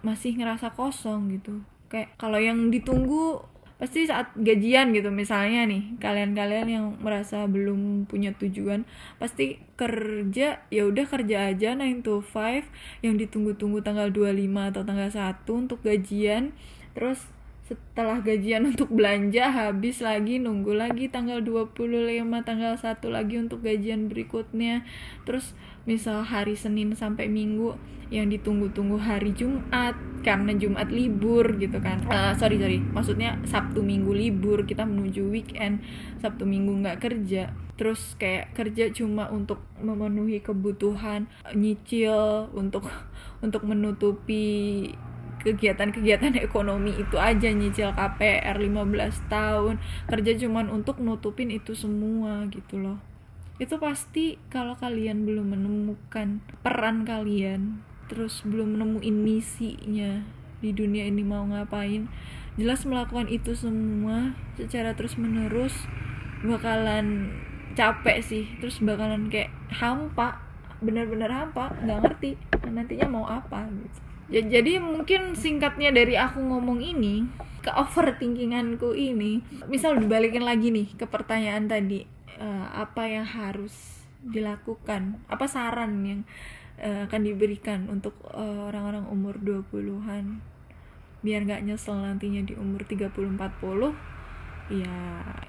masih 0.00 0.40
ngerasa 0.40 0.72
kosong 0.72 1.28
gitu. 1.36 1.60
Kayak 1.92 2.16
kalau 2.16 2.40
yang 2.40 2.72
ditunggu 2.72 3.44
pasti 3.78 4.08
saat 4.08 4.34
gajian 4.34 4.90
gitu. 4.96 5.12
Misalnya 5.12 5.68
nih 5.68 6.00
kalian-kalian 6.02 6.68
yang 6.68 6.86
merasa 6.98 7.46
belum 7.46 8.10
punya 8.10 8.34
tujuan 8.34 8.88
pasti 9.20 9.60
kerja 9.78 10.64
ya 10.72 10.82
udah 10.88 11.06
kerja 11.06 11.54
aja 11.54 11.76
9 11.76 12.02
to 12.02 12.24
5 12.24 13.04
yang 13.06 13.14
ditunggu-tunggu 13.20 13.84
tanggal 13.84 14.10
25 14.10 14.72
atau 14.74 14.82
tanggal 14.82 15.10
1 15.12 15.46
untuk 15.46 15.78
gajian. 15.84 16.56
Terus 16.96 17.22
setelah 17.68 18.24
gajian 18.24 18.64
untuk 18.72 18.88
belanja 18.88 19.52
habis 19.52 20.00
lagi 20.00 20.40
nunggu 20.40 20.72
lagi 20.72 21.12
tanggal 21.12 21.44
25 21.44 22.24
tanggal 22.40 22.74
1 22.80 23.04
lagi 23.12 23.36
untuk 23.36 23.60
gajian 23.60 24.08
berikutnya. 24.08 24.88
Terus 25.28 25.52
misal 25.84 26.24
hari 26.24 26.56
Senin 26.56 26.96
sampai 26.96 27.28
Minggu 27.28 27.76
yang 28.08 28.32
ditunggu-tunggu 28.32 28.96
hari 28.96 29.36
Jumat 29.36 29.92
karena 30.24 30.56
Jumat 30.56 30.88
libur 30.88 31.60
gitu 31.60 31.76
kan. 31.84 32.00
Uh, 32.08 32.32
sorry 32.40 32.56
sorry 32.56 32.80
maksudnya 32.80 33.36
Sabtu 33.44 33.84
Minggu 33.84 34.16
libur 34.16 34.64
kita 34.64 34.88
menuju 34.88 35.28
weekend. 35.28 35.84
Sabtu 36.24 36.48
Minggu 36.48 36.72
nggak 36.80 37.04
kerja 37.04 37.52
terus 37.78 38.18
kayak 38.18 38.58
kerja 38.58 38.90
cuma 38.90 39.30
untuk 39.30 39.62
memenuhi 39.78 40.42
kebutuhan 40.42 41.30
nyicil 41.54 42.50
untuk 42.50 42.90
untuk 43.44 43.62
menutupi 43.62 44.90
kegiatan-kegiatan 45.42 46.34
ekonomi 46.42 46.94
itu 46.98 47.16
aja 47.16 47.48
nyicil 47.50 47.94
KPR 47.94 48.56
15 48.58 49.32
tahun 49.32 49.74
kerja 50.10 50.32
cuman 50.46 50.68
untuk 50.68 50.98
nutupin 50.98 51.48
itu 51.54 51.72
semua 51.72 52.46
gitu 52.50 52.78
loh. 52.78 52.98
Itu 53.58 53.78
pasti 53.82 54.38
kalau 54.50 54.78
kalian 54.78 55.26
belum 55.26 55.54
menemukan 55.54 56.42
peran 56.62 57.02
kalian 57.02 57.82
terus 58.08 58.40
belum 58.46 58.80
nemuin 58.80 59.16
misinya 59.20 60.24
di 60.58 60.72
dunia 60.72 61.04
ini 61.04 61.22
mau 61.22 61.44
ngapain 61.44 62.08
jelas 62.58 62.82
melakukan 62.88 63.28
itu 63.30 63.54
semua 63.54 64.34
secara 64.58 64.96
terus 64.98 65.14
menerus 65.14 65.74
bakalan 66.42 67.30
capek 67.78 68.18
sih. 68.22 68.44
Terus 68.58 68.82
bakalan 68.82 69.30
kayak 69.30 69.54
hampa 69.70 70.42
benar-benar 70.78 71.30
hampa 71.30 71.74
nggak 71.82 71.98
ngerti 72.06 72.30
nantinya 72.70 73.06
mau 73.10 73.26
apa 73.26 73.66
gitu 73.66 74.07
ya, 74.28 74.40
jadi 74.44 74.80
mungkin 74.80 75.34
singkatnya 75.34 75.92
dari 75.92 76.14
aku 76.16 76.40
ngomong 76.40 76.80
ini 76.80 77.28
ke 77.64 77.74
overthinkinganku 77.74 78.94
ini 78.94 79.42
misal 79.66 79.98
dibalikin 79.98 80.46
lagi 80.46 80.70
nih 80.70 80.94
ke 80.94 81.04
pertanyaan 81.10 81.66
tadi 81.66 82.06
uh, 82.38 82.70
apa 82.72 83.08
yang 83.10 83.26
harus 83.26 84.04
dilakukan? 84.22 85.18
Apa 85.26 85.50
saran 85.50 85.92
yang 86.06 86.20
uh, 86.80 87.10
akan 87.10 87.20
diberikan 87.26 87.90
untuk 87.90 88.14
uh, 88.30 88.70
orang-orang 88.70 89.04
umur 89.10 89.36
20-an 89.42 90.40
biar 91.18 91.42
nggak 91.42 91.66
nyesel 91.66 91.98
nantinya 91.98 92.46
di 92.46 92.54
umur 92.54 92.86
30-40 92.86 93.34
ya 94.70 94.94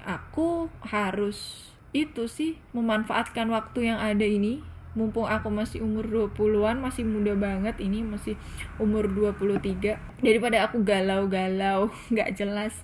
aku 0.02 0.66
harus 0.82 1.70
itu 1.94 2.26
sih 2.26 2.58
memanfaatkan 2.74 3.46
waktu 3.50 3.92
yang 3.92 3.98
ada 4.02 4.26
ini 4.26 4.62
mumpung 4.98 5.26
aku 5.26 5.48
masih 5.52 5.82
umur 5.86 6.06
20-an 6.34 6.82
masih 6.82 7.06
muda 7.06 7.34
banget 7.38 7.78
ini 7.78 8.02
masih 8.02 8.34
umur 8.82 9.06
23 9.06 10.22
daripada 10.22 10.66
aku 10.66 10.82
galau-galau 10.82 11.90
nggak 12.12 12.34
jelas 12.34 12.74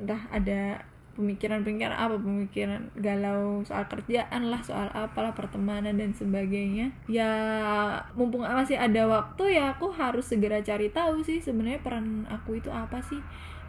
entah 0.00 0.24
ada 0.32 0.88
pemikiran-pemikiran 1.20 1.92
apa 1.92 2.16
pemikiran 2.16 2.88
galau 2.96 3.60
soal 3.68 3.84
kerjaan 3.84 4.48
lah 4.48 4.64
soal 4.64 4.88
apalah 4.96 5.36
pertemanan 5.36 6.00
dan 6.00 6.16
sebagainya. 6.16 6.96
Ya 7.10 7.28
mumpung 8.16 8.40
masih 8.40 8.80
ada 8.80 9.04
waktu 9.04 9.60
ya 9.60 9.76
aku 9.76 9.92
harus 9.92 10.32
segera 10.32 10.64
cari 10.64 10.88
tahu 10.88 11.20
sih 11.20 11.44
sebenarnya 11.44 11.84
peran 11.84 12.24
aku 12.32 12.56
itu 12.56 12.72
apa 12.72 13.04
sih 13.04 13.20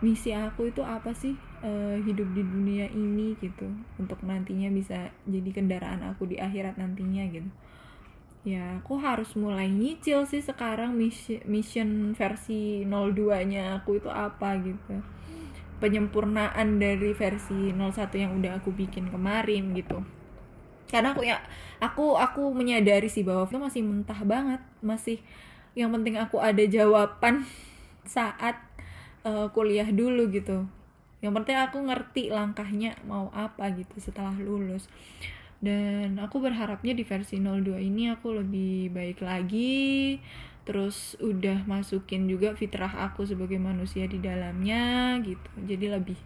misi 0.01 0.33
aku 0.33 0.73
itu 0.73 0.81
apa 0.81 1.13
sih 1.13 1.37
uh, 1.61 1.99
hidup 2.01 2.25
di 2.33 2.41
dunia 2.41 2.89
ini 2.89 3.37
gitu 3.37 3.69
untuk 4.01 4.17
nantinya 4.25 4.71
bisa 4.73 5.13
jadi 5.29 5.49
kendaraan 5.53 6.01
aku 6.01 6.25
di 6.25 6.41
akhirat 6.41 6.81
nantinya 6.81 7.21
gitu 7.29 7.45
ya 8.41 8.81
aku 8.81 8.97
harus 8.97 9.37
mulai 9.37 9.69
nyicil 9.69 10.25
sih 10.25 10.41
sekarang 10.41 10.97
mission, 10.97 12.17
versi 12.17 12.81
02 12.89 13.37
nya 13.45 13.77
aku 13.77 14.01
itu 14.01 14.09
apa 14.09 14.57
gitu. 14.65 14.97
Penyempurnaan 15.77 16.81
dari 16.81 17.13
versi 17.13 17.73
01 17.73 17.77
yang 18.17 18.37
udah 18.41 18.61
aku 18.61 18.73
bikin 18.73 19.13
kemarin 19.13 19.73
gitu. 19.77 20.01
Karena 20.89 21.13
aku 21.13 21.21
ya 21.25 21.37
aku 21.77 22.17
aku 22.17 22.53
menyadari 22.53 23.07
sih 23.09 23.21
bahwa 23.21 23.45
itu 23.45 23.57
masih 23.61 23.81
mentah 23.85 24.21
banget 24.25 24.61
masih 24.81 25.21
yang 25.77 25.93
penting 25.93 26.19
aku 26.19 26.41
ada 26.41 26.65
jawaban 26.65 27.45
saat 28.17 28.57
uh, 29.21 29.53
kuliah 29.53 29.89
dulu 29.89 30.29
gitu. 30.33 30.65
Yang 31.21 31.33
penting 31.37 31.57
aku 31.61 31.77
ngerti 31.85 32.23
langkahnya 32.33 32.97
mau 33.05 33.29
apa 33.37 33.69
gitu 33.77 34.01
setelah 34.01 34.33
lulus 34.33 34.89
dan 35.61 36.17
aku 36.17 36.41
berharapnya 36.41 36.97
di 36.97 37.05
versi 37.05 37.37
02 37.37 37.77
ini 37.77 38.09
aku 38.09 38.33
lebih 38.33 38.89
baik 38.89 39.21
lagi. 39.21 40.17
Terus 40.65 41.17
udah 41.21 41.65
masukin 41.69 42.25
juga 42.25 42.53
fitrah 42.57 42.89
aku 43.09 43.25
sebagai 43.25 43.61
manusia 43.61 44.09
di 44.09 44.17
dalamnya 44.17 45.17
gitu. 45.21 45.49
Jadi 45.61 45.85
lebih 45.89 46.19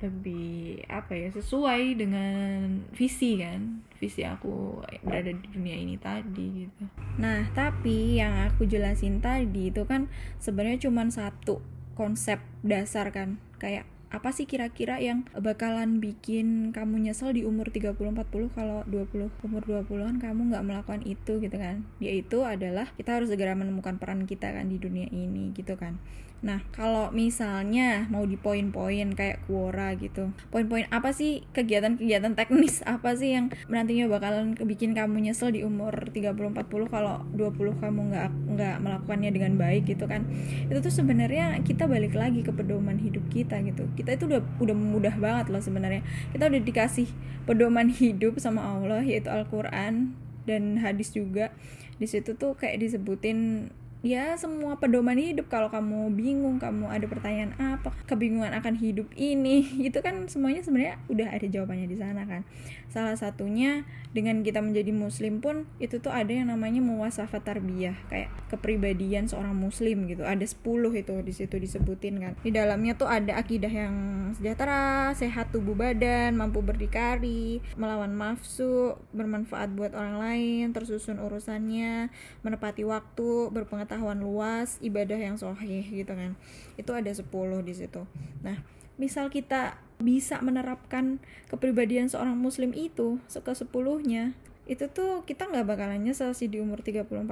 lebih 0.00 0.80
apa 0.88 1.12
ya 1.12 1.28
sesuai 1.32 1.96
dengan 1.96 2.84
visi 2.92 3.40
kan. 3.40 3.84
Visi 3.96 4.24
aku 4.24 4.80
berada 5.04 5.32
di 5.32 5.46
dunia 5.48 5.76
ini 5.76 5.96
tadi 5.96 6.68
gitu. 6.68 6.84
Nah 7.16 7.48
tapi 7.56 8.20
yang 8.20 8.48
aku 8.48 8.68
jelasin 8.68 9.24
tadi 9.24 9.72
itu 9.72 9.84
kan 9.88 10.12
sebenarnya 10.40 10.88
cuma 10.88 11.08
satu 11.08 11.64
konsep 11.96 12.40
dasar 12.60 13.12
kan. 13.12 13.40
Kayak 13.60 13.88
apa 14.10 14.34
sih 14.34 14.42
kira-kira 14.50 14.98
yang 14.98 15.22
bakalan 15.38 16.02
bikin 16.02 16.74
kamu 16.74 17.06
nyesel 17.06 17.30
di 17.30 17.46
umur 17.46 17.70
30-40 17.70 18.50
kalau 18.50 18.82
20 18.90 19.30
umur 19.46 19.62
20-an 19.62 20.18
kamu 20.18 20.50
nggak 20.50 20.66
melakukan 20.66 21.02
itu 21.06 21.38
gitu 21.38 21.54
kan? 21.54 21.86
Yaitu 22.02 22.42
adalah 22.42 22.90
kita 22.98 23.22
harus 23.22 23.30
segera 23.30 23.54
menemukan 23.54 24.02
peran 24.02 24.26
kita 24.26 24.50
kan 24.50 24.66
di 24.66 24.82
dunia 24.82 25.06
ini 25.14 25.54
gitu 25.54 25.78
kan? 25.78 26.02
Nah, 26.40 26.64
kalau 26.72 27.12
misalnya 27.12 28.08
mau 28.08 28.24
di 28.24 28.40
poin-poin 28.40 29.12
kayak 29.12 29.44
Quora 29.44 29.92
gitu, 30.00 30.32
poin-poin 30.48 30.88
apa 30.88 31.12
sih 31.12 31.44
kegiatan-kegiatan 31.52 32.32
teknis 32.32 32.80
apa 32.88 33.12
sih 33.12 33.36
yang 33.36 33.52
nantinya 33.68 34.08
bakalan 34.08 34.56
bikin 34.56 34.96
kamu 34.96 35.28
nyesel 35.28 35.52
di 35.52 35.60
umur 35.60 35.92
30-40 36.08 36.88
kalau 36.88 37.20
20 37.36 37.84
kamu 37.84 38.00
nggak 38.12 38.28
nggak 38.56 38.76
melakukannya 38.80 39.30
dengan 39.36 39.60
baik 39.60 39.84
gitu 39.92 40.08
kan? 40.08 40.24
Itu 40.72 40.80
tuh 40.80 40.92
sebenarnya 40.92 41.60
kita 41.60 41.84
balik 41.84 42.16
lagi 42.16 42.40
ke 42.40 42.52
pedoman 42.56 42.96
hidup 42.96 43.28
kita 43.28 43.60
gitu. 43.60 43.84
Kita 44.00 44.16
itu 44.16 44.24
udah 44.24 44.40
udah 44.64 44.76
mudah 44.76 45.14
banget 45.20 45.52
loh 45.52 45.60
sebenarnya. 45.60 46.00
Kita 46.32 46.48
udah 46.48 46.60
dikasih 46.64 47.08
pedoman 47.44 47.92
hidup 47.92 48.40
sama 48.40 48.64
Allah 48.64 49.04
yaitu 49.04 49.28
Al-Qur'an 49.28 50.16
dan 50.48 50.80
hadis 50.80 51.12
juga. 51.12 51.52
Di 52.00 52.08
situ 52.08 52.32
tuh 52.32 52.56
kayak 52.56 52.80
disebutin 52.80 53.68
ya 54.00 54.36
semua 54.40 54.80
pedoman 54.80 55.16
hidup. 55.16 55.52
Kalau 55.52 55.68
kamu 55.68 56.12
bingung 56.16 56.56
kamu 56.56 56.88
ada 56.88 57.04
pertanyaan 57.04 57.52
apa 57.60 57.92
kebingungan 58.08 58.52
akan 58.56 58.74
hidup 58.80 59.08
ini 59.16 59.64
itu 59.88 60.00
kan 60.00 60.26
semuanya 60.26 60.64
sebenarnya 60.64 60.96
udah 61.12 61.28
ada 61.28 61.46
jawabannya 61.46 61.86
di 61.88 61.96
sana 62.00 62.24
kan. 62.24 62.42
Salah 62.90 63.14
satunya 63.14 63.86
dengan 64.10 64.42
kita 64.42 64.58
menjadi 64.58 64.90
muslim 64.90 65.38
pun 65.38 65.70
itu 65.78 66.02
tuh 66.02 66.10
ada 66.10 66.34
yang 66.34 66.50
namanya 66.50 66.82
muwasafat 66.82 67.46
tarbiyah 67.46 67.94
kayak 68.10 68.32
kepribadian 68.50 69.30
seorang 69.30 69.54
muslim 69.54 70.10
gitu. 70.10 70.26
Ada 70.26 70.42
10 70.42 70.98
itu 70.98 71.14
di 71.22 71.32
situ 71.32 71.56
disebutin 71.60 72.18
kan. 72.18 72.32
Di 72.42 72.50
dalamnya 72.50 72.98
tuh 72.98 73.06
ada 73.06 73.38
akidah 73.38 73.70
yang 73.70 73.94
sejahtera 74.34 75.14
sehat 75.14 75.54
tubuh 75.54 75.78
badan 75.78 76.34
mampu 76.34 76.64
berdikari 76.64 77.62
melawan 77.78 78.18
nafsu 78.18 78.98
bermanfaat 79.10 79.74
buat 79.74 79.92
orang 79.94 80.22
lain 80.22 80.64
tersusun 80.70 81.18
urusannya 81.18 82.08
menepati 82.46 82.86
waktu 82.86 83.50
berpengetahuan 83.50 83.89
pengetahuan 83.90 84.22
luas 84.22 84.78
ibadah 84.78 85.18
yang 85.18 85.34
sahih 85.34 85.82
gitu 85.82 86.14
kan. 86.14 86.38
Itu 86.78 86.94
ada 86.94 87.10
10 87.10 87.26
di 87.66 87.74
situ. 87.74 88.06
Nah 88.46 88.62
misal 88.94 89.34
kita 89.34 89.82
bisa 89.98 90.38
menerapkan 90.38 91.18
kepribadian 91.50 92.06
seorang 92.06 92.38
muslim 92.38 92.70
itu 92.70 93.18
ke 93.26 93.52
sepuluhnya 93.52 94.38
itu 94.70 94.86
tuh 94.86 95.26
kita 95.26 95.50
nggak 95.50 95.66
bakalan 95.66 96.06
nyesel 96.06 96.30
sih 96.30 96.46
di 96.46 96.62
umur 96.62 96.84
30-40 96.84 97.26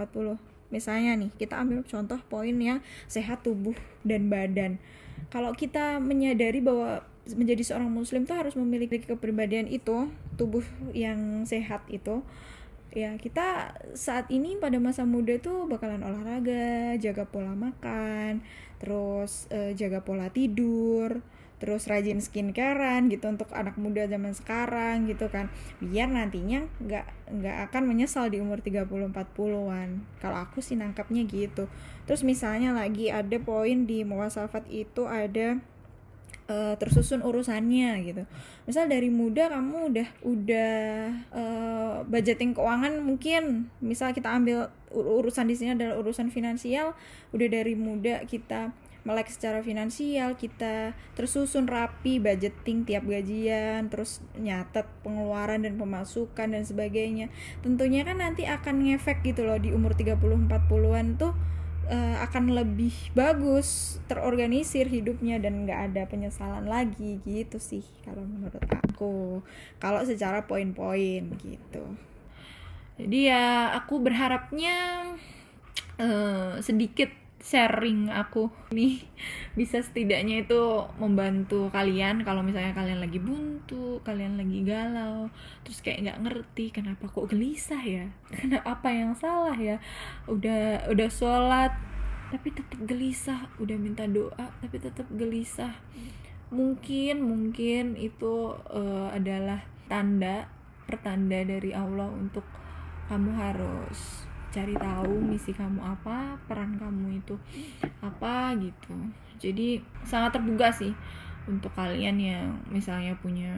misalnya 0.74 1.14
nih 1.14 1.30
kita 1.38 1.60
ambil 1.60 1.86
contoh 1.86 2.18
poin 2.26 2.56
yang 2.58 2.82
sehat 3.06 3.46
tubuh 3.46 3.78
dan 4.02 4.26
badan. 4.26 4.82
Kalau 5.30 5.54
kita 5.54 6.02
menyadari 6.02 6.58
bahwa 6.58 7.06
menjadi 7.30 7.62
seorang 7.62 7.92
muslim 7.92 8.24
tuh 8.26 8.36
harus 8.40 8.56
memiliki 8.58 8.98
kepribadian 9.04 9.68
itu 9.68 10.10
tubuh 10.34 10.64
yang 10.96 11.44
sehat 11.44 11.84
itu 11.92 12.24
ya 12.92 13.14
kita 13.20 13.76
saat 13.92 14.32
ini 14.32 14.56
pada 14.56 14.80
masa 14.80 15.04
muda 15.04 15.36
tuh 15.38 15.68
bakalan 15.68 16.00
olahraga, 16.00 16.96
jaga 16.96 17.28
pola 17.28 17.52
makan, 17.52 18.40
terus 18.80 19.46
uh, 19.52 19.76
jaga 19.76 20.00
pola 20.00 20.32
tidur, 20.32 21.20
terus 21.58 21.90
rajin 21.90 22.22
skincarean 22.22 23.10
gitu 23.10 23.26
untuk 23.26 23.50
anak 23.50 23.74
muda 23.76 24.06
zaman 24.06 24.32
sekarang 24.32 25.10
gitu 25.10 25.28
kan. 25.28 25.50
Biar 25.82 26.08
nantinya 26.08 26.64
nggak 26.80 27.06
nggak 27.38 27.56
akan 27.70 27.82
menyesal 27.92 28.30
di 28.32 28.40
umur 28.40 28.62
30 28.64 28.88
40-an 28.88 29.88
kalau 30.22 30.38
aku 30.40 30.64
sih 30.64 30.78
nangkapnya 30.78 31.26
gitu. 31.26 31.66
Terus 32.08 32.24
misalnya 32.24 32.72
lagi 32.72 33.12
ada 33.12 33.36
poin 33.42 33.84
di 33.84 34.06
muasafat 34.06 34.64
itu 34.70 35.04
ada 35.04 35.60
uh, 36.48 36.74
tersusun 36.80 37.20
urusannya 37.22 38.02
gitu. 38.08 38.22
Misal 38.64 38.88
dari 38.88 39.12
muda 39.12 39.52
kamu 39.52 39.92
udah 39.94 40.08
udah 40.24 40.74
uh, 41.30 41.96
budgeting 42.08 42.56
keuangan 42.56 43.04
mungkin 43.04 43.68
misal 43.78 44.10
kita 44.16 44.32
ambil 44.32 44.72
urusan 44.90 45.46
di 45.46 45.54
sini 45.54 45.76
adalah 45.76 46.00
urusan 46.00 46.32
finansial, 46.32 46.96
udah 47.36 47.48
dari 47.52 47.76
muda 47.76 48.24
kita 48.24 48.72
melek 49.06 49.32
secara 49.32 49.64
finansial, 49.64 50.36
kita 50.36 50.92
tersusun 51.16 51.64
rapi 51.64 52.20
budgeting 52.20 52.84
tiap 52.84 53.08
gajian, 53.08 53.88
terus 53.88 54.20
nyatet 54.36 54.84
pengeluaran 55.00 55.64
dan 55.64 55.80
pemasukan 55.80 56.52
dan 56.52 56.64
sebagainya. 56.68 57.32
Tentunya 57.64 58.04
kan 58.04 58.20
nanti 58.20 58.44
akan 58.44 58.84
ngefek 58.84 59.24
gitu 59.24 59.48
loh 59.48 59.56
di 59.56 59.72
umur 59.72 59.96
30 59.96 60.20
40-an 60.20 61.16
tuh 61.16 61.32
uh, 61.88 62.16
akan 62.28 62.52
lebih 62.54 62.92
bagus 63.16 63.98
terorganisir 64.06 64.86
hidupnya 64.86 65.40
dan 65.40 65.64
nggak 65.64 65.92
ada 65.92 66.02
penyesalan 66.06 66.68
lagi 66.68 67.18
gitu 67.24 67.58
sih 67.58 67.84
kalau 68.04 68.22
menurut 68.22 68.62
aku. 68.68 69.40
Kalau 69.80 70.04
secara 70.04 70.44
poin-poin 70.44 71.32
gitu. 71.40 71.84
Jadi 72.98 73.30
ya 73.30 73.72
aku 73.78 74.02
berharapnya 74.02 75.06
uh, 76.02 76.58
sedikit 76.60 77.27
sharing 77.38 78.10
aku 78.10 78.50
nih 78.74 79.04
bisa 79.58 79.78
setidaknya 79.84 80.48
itu 80.48 80.60
membantu 80.98 81.70
kalian 81.70 82.26
kalau 82.26 82.42
misalnya 82.42 82.74
kalian 82.74 82.98
lagi 82.98 83.20
buntu 83.22 84.00
kalian 84.02 84.40
lagi 84.40 84.66
galau 84.66 85.30
terus 85.62 85.84
kayak 85.84 86.08
nggak 86.08 86.20
ngerti 86.26 86.74
kenapa 86.74 87.06
kok 87.06 87.30
gelisah 87.30 87.82
ya 87.84 88.10
kenapa 88.40 88.78
apa 88.78 88.94
yang 88.94 89.12
salah 89.18 89.58
ya. 89.58 89.82
Udah 90.30 90.86
udah 90.86 91.08
sholat 91.10 91.74
tapi 92.30 92.54
tetap 92.54 92.78
gelisah. 92.86 93.50
Udah 93.58 93.74
minta 93.74 94.06
doa 94.06 94.54
tapi 94.62 94.78
tetap 94.78 95.10
gelisah. 95.10 95.74
Mungkin 96.54 97.20
mungkin 97.26 97.98
itu 97.98 98.54
uh, 98.70 99.10
adalah 99.10 99.66
tanda 99.90 100.46
pertanda 100.86 101.42
dari 101.42 101.74
Allah 101.74 102.08
untuk 102.08 102.46
kamu 103.10 103.34
harus 103.36 104.27
cari 104.48 104.74
tahu 104.74 105.20
misi 105.20 105.52
kamu 105.52 105.80
apa 105.82 106.40
peran 106.48 106.80
kamu 106.80 107.20
itu 107.20 107.36
apa 108.00 108.56
gitu. 108.58 108.94
Jadi 109.38 109.82
sangat 110.02 110.40
terbuka 110.40 110.72
sih 110.72 110.92
untuk 111.48 111.72
kalian 111.72 112.16
yang 112.20 112.46
misalnya 112.68 113.16
punya 113.16 113.52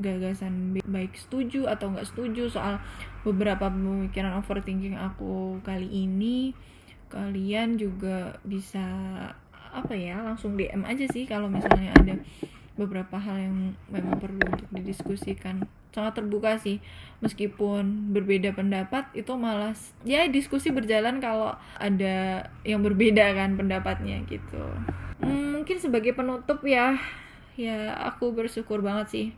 gagasan 0.00 0.80
baik 0.88 1.14
setuju 1.14 1.68
atau 1.68 1.92
nggak 1.92 2.08
setuju 2.08 2.48
soal 2.48 2.80
beberapa 3.22 3.68
pemikiran 3.68 4.40
overthinking 4.40 4.96
aku 4.96 5.60
kali 5.62 5.86
ini 5.86 6.56
kalian 7.12 7.76
juga 7.76 8.40
bisa 8.42 8.82
apa 9.72 9.92
ya 9.92 10.20
langsung 10.24 10.56
DM 10.56 10.84
aja 10.84 11.04
sih 11.12 11.28
kalau 11.28 11.48
misalnya 11.48 11.92
ada 11.96 12.16
beberapa 12.76 13.20
hal 13.20 13.36
yang 13.36 13.56
memang 13.92 14.16
perlu 14.16 14.40
untuk 14.48 14.68
didiskusikan 14.72 15.68
sangat 15.92 16.18
terbuka 16.18 16.58
sih. 16.58 16.80
Meskipun 17.22 18.10
berbeda 18.10 18.50
pendapat 18.56 19.06
itu 19.14 19.30
malas 19.38 19.94
ya 20.02 20.26
diskusi 20.26 20.74
berjalan 20.74 21.22
kalau 21.22 21.54
ada 21.78 22.50
yang 22.66 22.82
berbeda 22.82 23.36
kan 23.36 23.54
pendapatnya 23.54 24.24
gitu. 24.26 24.64
Mungkin 25.22 25.78
sebagai 25.78 26.16
penutup 26.16 26.64
ya 26.66 26.98
ya 27.54 27.94
aku 28.08 28.32
bersyukur 28.32 28.80
banget 28.82 29.06
sih 29.12 29.28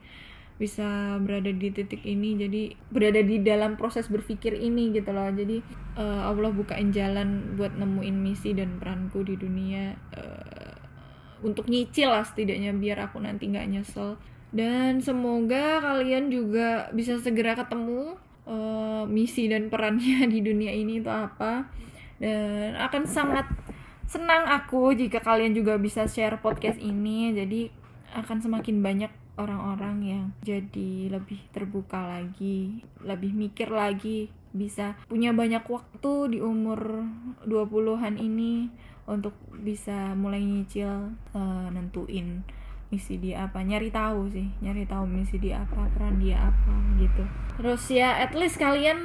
bisa 0.55 1.19
berada 1.21 1.51
di 1.51 1.69
titik 1.75 2.07
ini. 2.07 2.39
Jadi 2.39 2.63
berada 2.89 3.21
di 3.21 3.43
dalam 3.43 3.77
proses 3.77 4.07
berpikir 4.09 4.55
ini 4.57 4.95
gitu 4.95 5.11
loh. 5.11 5.29
Jadi 5.29 5.61
uh, 5.99 6.31
Allah 6.31 6.55
bukain 6.55 6.95
jalan 6.95 7.59
buat 7.59 7.75
nemuin 7.75 8.17
misi 8.17 8.55
dan 8.55 8.79
peranku 8.79 9.27
di 9.27 9.35
dunia 9.37 9.99
uh, 10.15 10.75
untuk 11.45 11.69
nyicil 11.69 12.09
lah 12.09 12.25
setidaknya 12.25 12.73
biar 12.73 13.11
aku 13.11 13.21
nanti 13.21 13.53
nggak 13.53 13.69
nyesel 13.69 14.17
dan 14.55 15.03
semoga 15.03 15.83
kalian 15.83 16.31
juga 16.31 16.87
bisa 16.95 17.19
segera 17.19 17.59
ketemu 17.59 18.15
uh, 18.47 19.03
misi 19.11 19.51
dan 19.51 19.67
perannya 19.67 20.25
di 20.33 20.39
dunia 20.47 20.71
ini 20.71 21.03
itu 21.03 21.11
apa. 21.11 21.67
Dan 22.23 22.79
akan 22.79 23.03
sangat 23.03 23.51
senang 24.07 24.47
aku 24.47 24.95
jika 24.95 25.19
kalian 25.19 25.59
juga 25.59 25.75
bisa 25.75 26.07
share 26.07 26.39
podcast 26.39 26.79
ini. 26.79 27.35
Jadi 27.35 27.67
akan 28.15 28.39
semakin 28.39 28.79
banyak 28.79 29.13
orang-orang 29.35 29.97
yang 30.07 30.25
jadi 30.47 31.11
lebih 31.11 31.43
terbuka 31.51 32.07
lagi, 32.07 32.87
lebih 33.03 33.35
mikir 33.35 33.67
lagi, 33.75 34.31
bisa 34.55 34.95
punya 35.11 35.35
banyak 35.35 35.67
waktu 35.67 36.31
di 36.31 36.39
umur 36.39 37.03
20-an 37.43 38.23
ini 38.23 38.71
untuk 39.11 39.35
bisa 39.51 40.15
mulai 40.15 40.47
nyicil 40.47 41.11
uh, 41.35 41.67
nentuin 41.75 42.47
misi 42.93 43.21
dia 43.21 43.47
apa. 43.47 43.63
Nyari 43.63 43.89
tahu 43.93 44.29
sih 44.33 44.49
nyari 44.61 44.85
tahu 44.85 45.05
misi 45.09 45.41
dia 45.41 45.63
apa 45.63 45.89
peran 45.93 46.21
dia 46.21 46.41
apa 46.51 46.75
gitu. 47.01 47.25
Terus 47.61 47.83
ya 47.93 48.21
at 48.21 48.33
least 48.37 48.61
kalian 48.61 48.99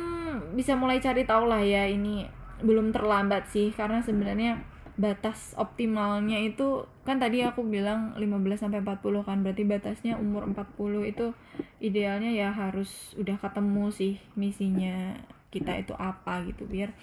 bisa 0.55 0.73
mulai 0.75 0.99
cari 0.99 1.23
tahu 1.23 1.47
lah 1.47 1.61
ya 1.61 1.85
ini 1.85 2.25
belum 2.59 2.91
terlambat 2.91 3.47
sih 3.49 3.71
karena 3.71 4.03
sebenarnya 4.03 4.59
batas 4.99 5.55
optimalnya 5.55 6.43
itu 6.43 6.83
kan 7.07 7.23
tadi 7.23 7.39
aku 7.39 7.63
bilang 7.63 8.11
15 8.19 8.67
sampai 8.67 8.83
40 8.83 9.23
kan 9.23 9.39
berarti 9.39 9.63
batasnya 9.63 10.19
umur 10.19 10.43
40 10.51 11.07
itu 11.07 11.31
idealnya 11.79 12.35
ya 12.35 12.51
harus 12.51 13.15
udah 13.15 13.39
ketemu 13.39 13.95
sih 13.95 14.19
misinya 14.35 15.15
kita 15.49 15.81
itu 15.81 15.97
apa 15.97 16.45
gitu 16.45 16.69
biar 16.69 16.93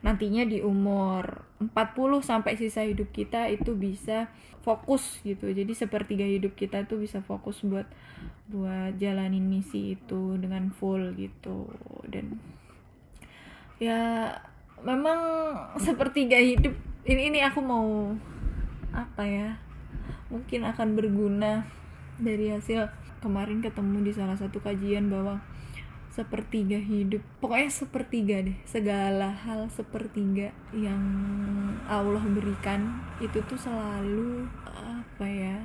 nantinya 0.00 0.48
di 0.48 0.64
umur 0.64 1.44
40 1.60 2.24
sampai 2.24 2.56
sisa 2.56 2.80
hidup 2.88 3.12
kita 3.12 3.52
itu 3.52 3.76
bisa 3.76 4.32
fokus 4.64 5.20
gitu. 5.24 5.52
Jadi 5.52 5.72
sepertiga 5.76 6.24
hidup 6.24 6.56
kita 6.56 6.88
tuh 6.88 7.00
bisa 7.00 7.20
fokus 7.20 7.60
buat 7.64 7.84
buat 8.48 8.96
jalanin 8.96 9.44
misi 9.44 9.96
itu 10.00 10.40
dengan 10.40 10.72
full 10.72 11.12
gitu. 11.16 11.68
Dan 12.08 12.40
ya 13.76 14.32
memang 14.80 15.20
sepertiga 15.76 16.40
hidup 16.40 16.72
ini 17.04 17.32
ini 17.32 17.40
aku 17.44 17.60
mau 17.60 18.16
apa 18.90 19.22
ya 19.24 19.48
mungkin 20.32 20.64
akan 20.66 20.96
berguna 20.96 21.68
dari 22.20 22.52
hasil 22.52 22.88
kemarin 23.20 23.60
ketemu 23.60 24.08
di 24.08 24.12
salah 24.16 24.36
satu 24.36 24.60
kajian 24.64 25.08
bahwa 25.12 25.40
sepertiga 26.10 26.76
hidup. 26.76 27.22
Pokoknya 27.38 27.70
sepertiga 27.70 28.42
deh. 28.42 28.58
Segala 28.66 29.30
hal 29.30 29.70
sepertiga 29.70 30.50
yang 30.74 31.02
Allah 31.86 32.22
berikan 32.26 33.00
itu 33.22 33.38
tuh 33.46 33.58
selalu 33.58 34.46
apa 34.66 35.26
ya 35.26 35.58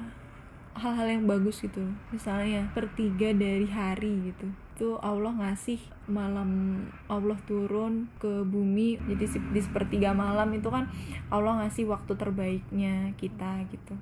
hal-hal 0.78 1.08
yang 1.20 1.26
bagus 1.26 1.66
gitu. 1.66 1.84
Misalnya 2.14 2.70
pertiga 2.72 3.34
dari 3.34 3.66
hari 3.66 4.32
gitu. 4.32 4.48
Itu 4.76 4.90
Allah 5.00 5.32
ngasih 5.34 5.80
malam 6.06 6.84
Allah 7.10 7.40
turun 7.50 8.12
ke 8.22 8.46
bumi 8.46 9.02
jadi 9.10 9.26
di 9.50 9.62
sepertiga 9.64 10.14
malam 10.14 10.54
itu 10.54 10.70
kan 10.70 10.86
Allah 11.34 11.66
ngasih 11.66 11.90
waktu 11.90 12.14
terbaiknya 12.14 13.16
kita 13.18 13.66
gitu 13.74 13.98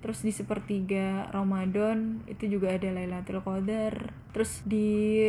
terus 0.00 0.22
di 0.22 0.32
sepertiga 0.32 1.28
Ramadan 1.30 2.22
itu 2.30 2.46
juga 2.46 2.74
ada 2.74 2.88
Lailatul 2.90 3.42
Qadar. 3.42 4.14
Terus 4.32 4.62
di 4.64 5.20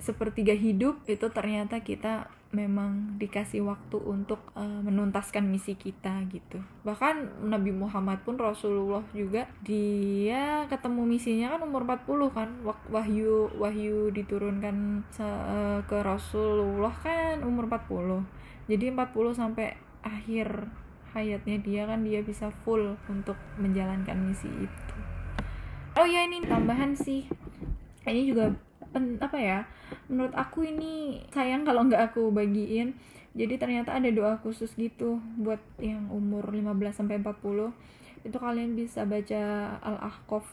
sepertiga 0.00 0.56
hidup 0.56 1.04
itu 1.04 1.28
ternyata 1.28 1.84
kita 1.84 2.32
memang 2.50 3.14
dikasih 3.22 3.62
waktu 3.62 3.94
untuk 4.02 4.42
uh, 4.58 4.82
menuntaskan 4.82 5.46
misi 5.46 5.78
kita 5.78 6.26
gitu. 6.34 6.58
Bahkan 6.82 7.46
Nabi 7.46 7.70
Muhammad 7.70 8.26
pun 8.26 8.34
Rasulullah 8.34 9.06
juga 9.14 9.46
dia 9.62 10.66
ketemu 10.66 11.06
misinya 11.06 11.54
kan 11.54 11.62
umur 11.62 11.86
40 11.86 12.34
kan. 12.34 12.48
Wahyu 12.90 13.54
wahyu 13.54 14.10
diturunkan 14.10 15.06
uh, 15.22 15.78
ke 15.86 15.98
Rasulullah 16.02 16.90
kan 17.06 17.46
umur 17.46 17.70
40 17.70 18.40
jadi 18.70 18.94
40 18.94 19.34
sampai 19.34 19.74
akhir 20.06 20.70
hayatnya 21.14 21.58
dia 21.60 21.82
kan 21.86 22.06
dia 22.06 22.22
bisa 22.22 22.50
full 22.62 22.94
untuk 23.10 23.36
menjalankan 23.58 24.16
misi 24.20 24.48
itu. 24.48 24.96
Oh 25.98 26.06
ya 26.06 26.26
ini 26.26 26.42
tambahan 26.46 26.94
sih. 26.94 27.26
Ini 28.06 28.30
juga 28.30 28.54
pen, 28.90 29.18
apa 29.20 29.38
ya 29.38 29.58
menurut 30.10 30.34
aku 30.34 30.66
ini 30.66 31.22
sayang 31.30 31.66
kalau 31.66 31.86
nggak 31.86 32.14
aku 32.14 32.30
bagiin. 32.30 32.94
Jadi 33.30 33.62
ternyata 33.62 33.94
ada 33.94 34.10
doa 34.10 34.42
khusus 34.42 34.74
gitu 34.74 35.22
buat 35.38 35.62
yang 35.78 36.10
umur 36.10 36.50
15 36.50 36.90
sampai 36.90 37.22
40 37.22 37.70
itu 38.26 38.36
kalian 38.36 38.74
bisa 38.74 39.06
baca 39.06 39.76
Al-Ahqaf 39.80 40.44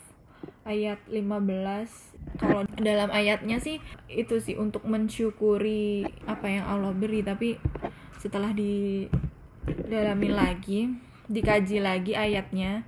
ayat 0.64 1.02
15 1.10 2.38
kalau 2.38 2.64
dalam 2.78 3.10
ayatnya 3.10 3.58
sih 3.58 3.82
itu 4.12 4.38
sih 4.38 4.56
untuk 4.60 4.86
mensyukuri 4.86 6.06
apa 6.30 6.48
yang 6.48 6.66
Allah 6.70 6.94
beri. 6.94 7.26
Tapi 7.26 7.58
setelah 8.22 8.54
di 8.54 9.06
dalamin 9.88 10.34
lagi 10.34 10.92
dikaji 11.28 11.84
lagi 11.84 12.16
ayatnya. 12.16 12.88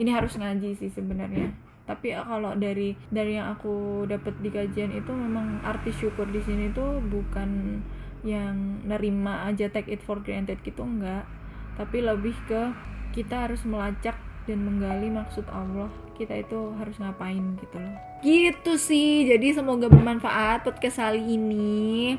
Ini 0.00 0.10
harus 0.12 0.36
ngaji 0.36 0.76
sih 0.76 0.92
sebenarnya. 0.92 1.52
Tapi 1.84 2.14
kalau 2.14 2.54
dari 2.54 2.94
dari 3.10 3.36
yang 3.36 3.50
aku 3.58 4.06
dapat 4.06 4.38
di 4.38 4.48
kajian 4.52 4.94
itu 4.94 5.10
memang 5.10 5.58
arti 5.66 5.90
syukur 5.90 6.30
di 6.30 6.38
sini 6.40 6.70
tuh 6.70 7.02
bukan 7.02 7.82
yang 8.22 8.84
nerima 8.84 9.48
aja 9.48 9.72
take 9.72 9.88
it 9.90 10.00
for 10.04 10.20
granted 10.22 10.60
gitu 10.62 10.86
enggak. 10.86 11.26
Tapi 11.74 12.04
lebih 12.04 12.36
ke 12.46 12.70
kita 13.10 13.48
harus 13.48 13.66
melacak 13.66 14.14
dan 14.50 14.66
menggali 14.66 15.06
maksud 15.06 15.46
Allah 15.54 15.86
kita 16.18 16.36
itu 16.42 16.74
harus 16.76 16.98
ngapain 17.00 17.56
gitu 17.62 17.76
loh. 17.80 17.94
Gitu 18.20 18.72
sih 18.76 19.24
jadi 19.30 19.56
semoga 19.56 19.88
bermanfaat 19.88 20.66
podcast 20.66 21.00
kali 21.00 21.22
ini. 21.38 22.18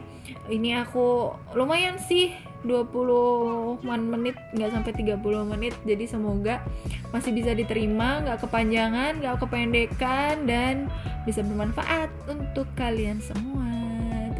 Ini 0.50 0.88
aku 0.88 1.36
lumayan 1.54 2.02
sih 2.02 2.34
20 2.66 3.84
menit 3.86 4.38
nggak 4.58 4.72
sampai 4.74 4.94
30 4.94 5.22
menit 5.50 5.74
jadi 5.86 6.06
semoga 6.06 6.62
masih 7.10 7.34
bisa 7.34 7.54
diterima 7.54 8.22
nggak 8.26 8.42
kepanjangan 8.46 9.18
nggak 9.22 9.38
kependekan 9.42 10.46
dan 10.46 10.90
bisa 11.26 11.46
bermanfaat 11.46 12.10
untuk 12.26 12.66
kalian 12.74 13.22
semua. 13.22 13.70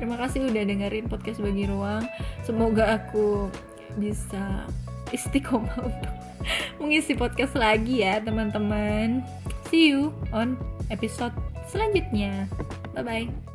Terima 0.02 0.18
kasih 0.18 0.50
udah 0.50 0.64
dengerin 0.66 1.06
podcast 1.06 1.38
bagi 1.38 1.70
ruang. 1.70 2.02
Semoga 2.42 2.98
aku 2.98 3.54
bisa 4.02 4.66
istiqomah 5.14 5.78
untuk 5.90 6.21
mengisi 6.82 7.14
podcast 7.14 7.56
lagi 7.56 8.04
ya 8.04 8.20
teman-teman. 8.22 9.22
See 9.70 9.94
you 9.94 10.12
on 10.36 10.60
episode 10.92 11.34
selanjutnya. 11.70 12.48
Bye 12.92 13.04
bye 13.04 13.51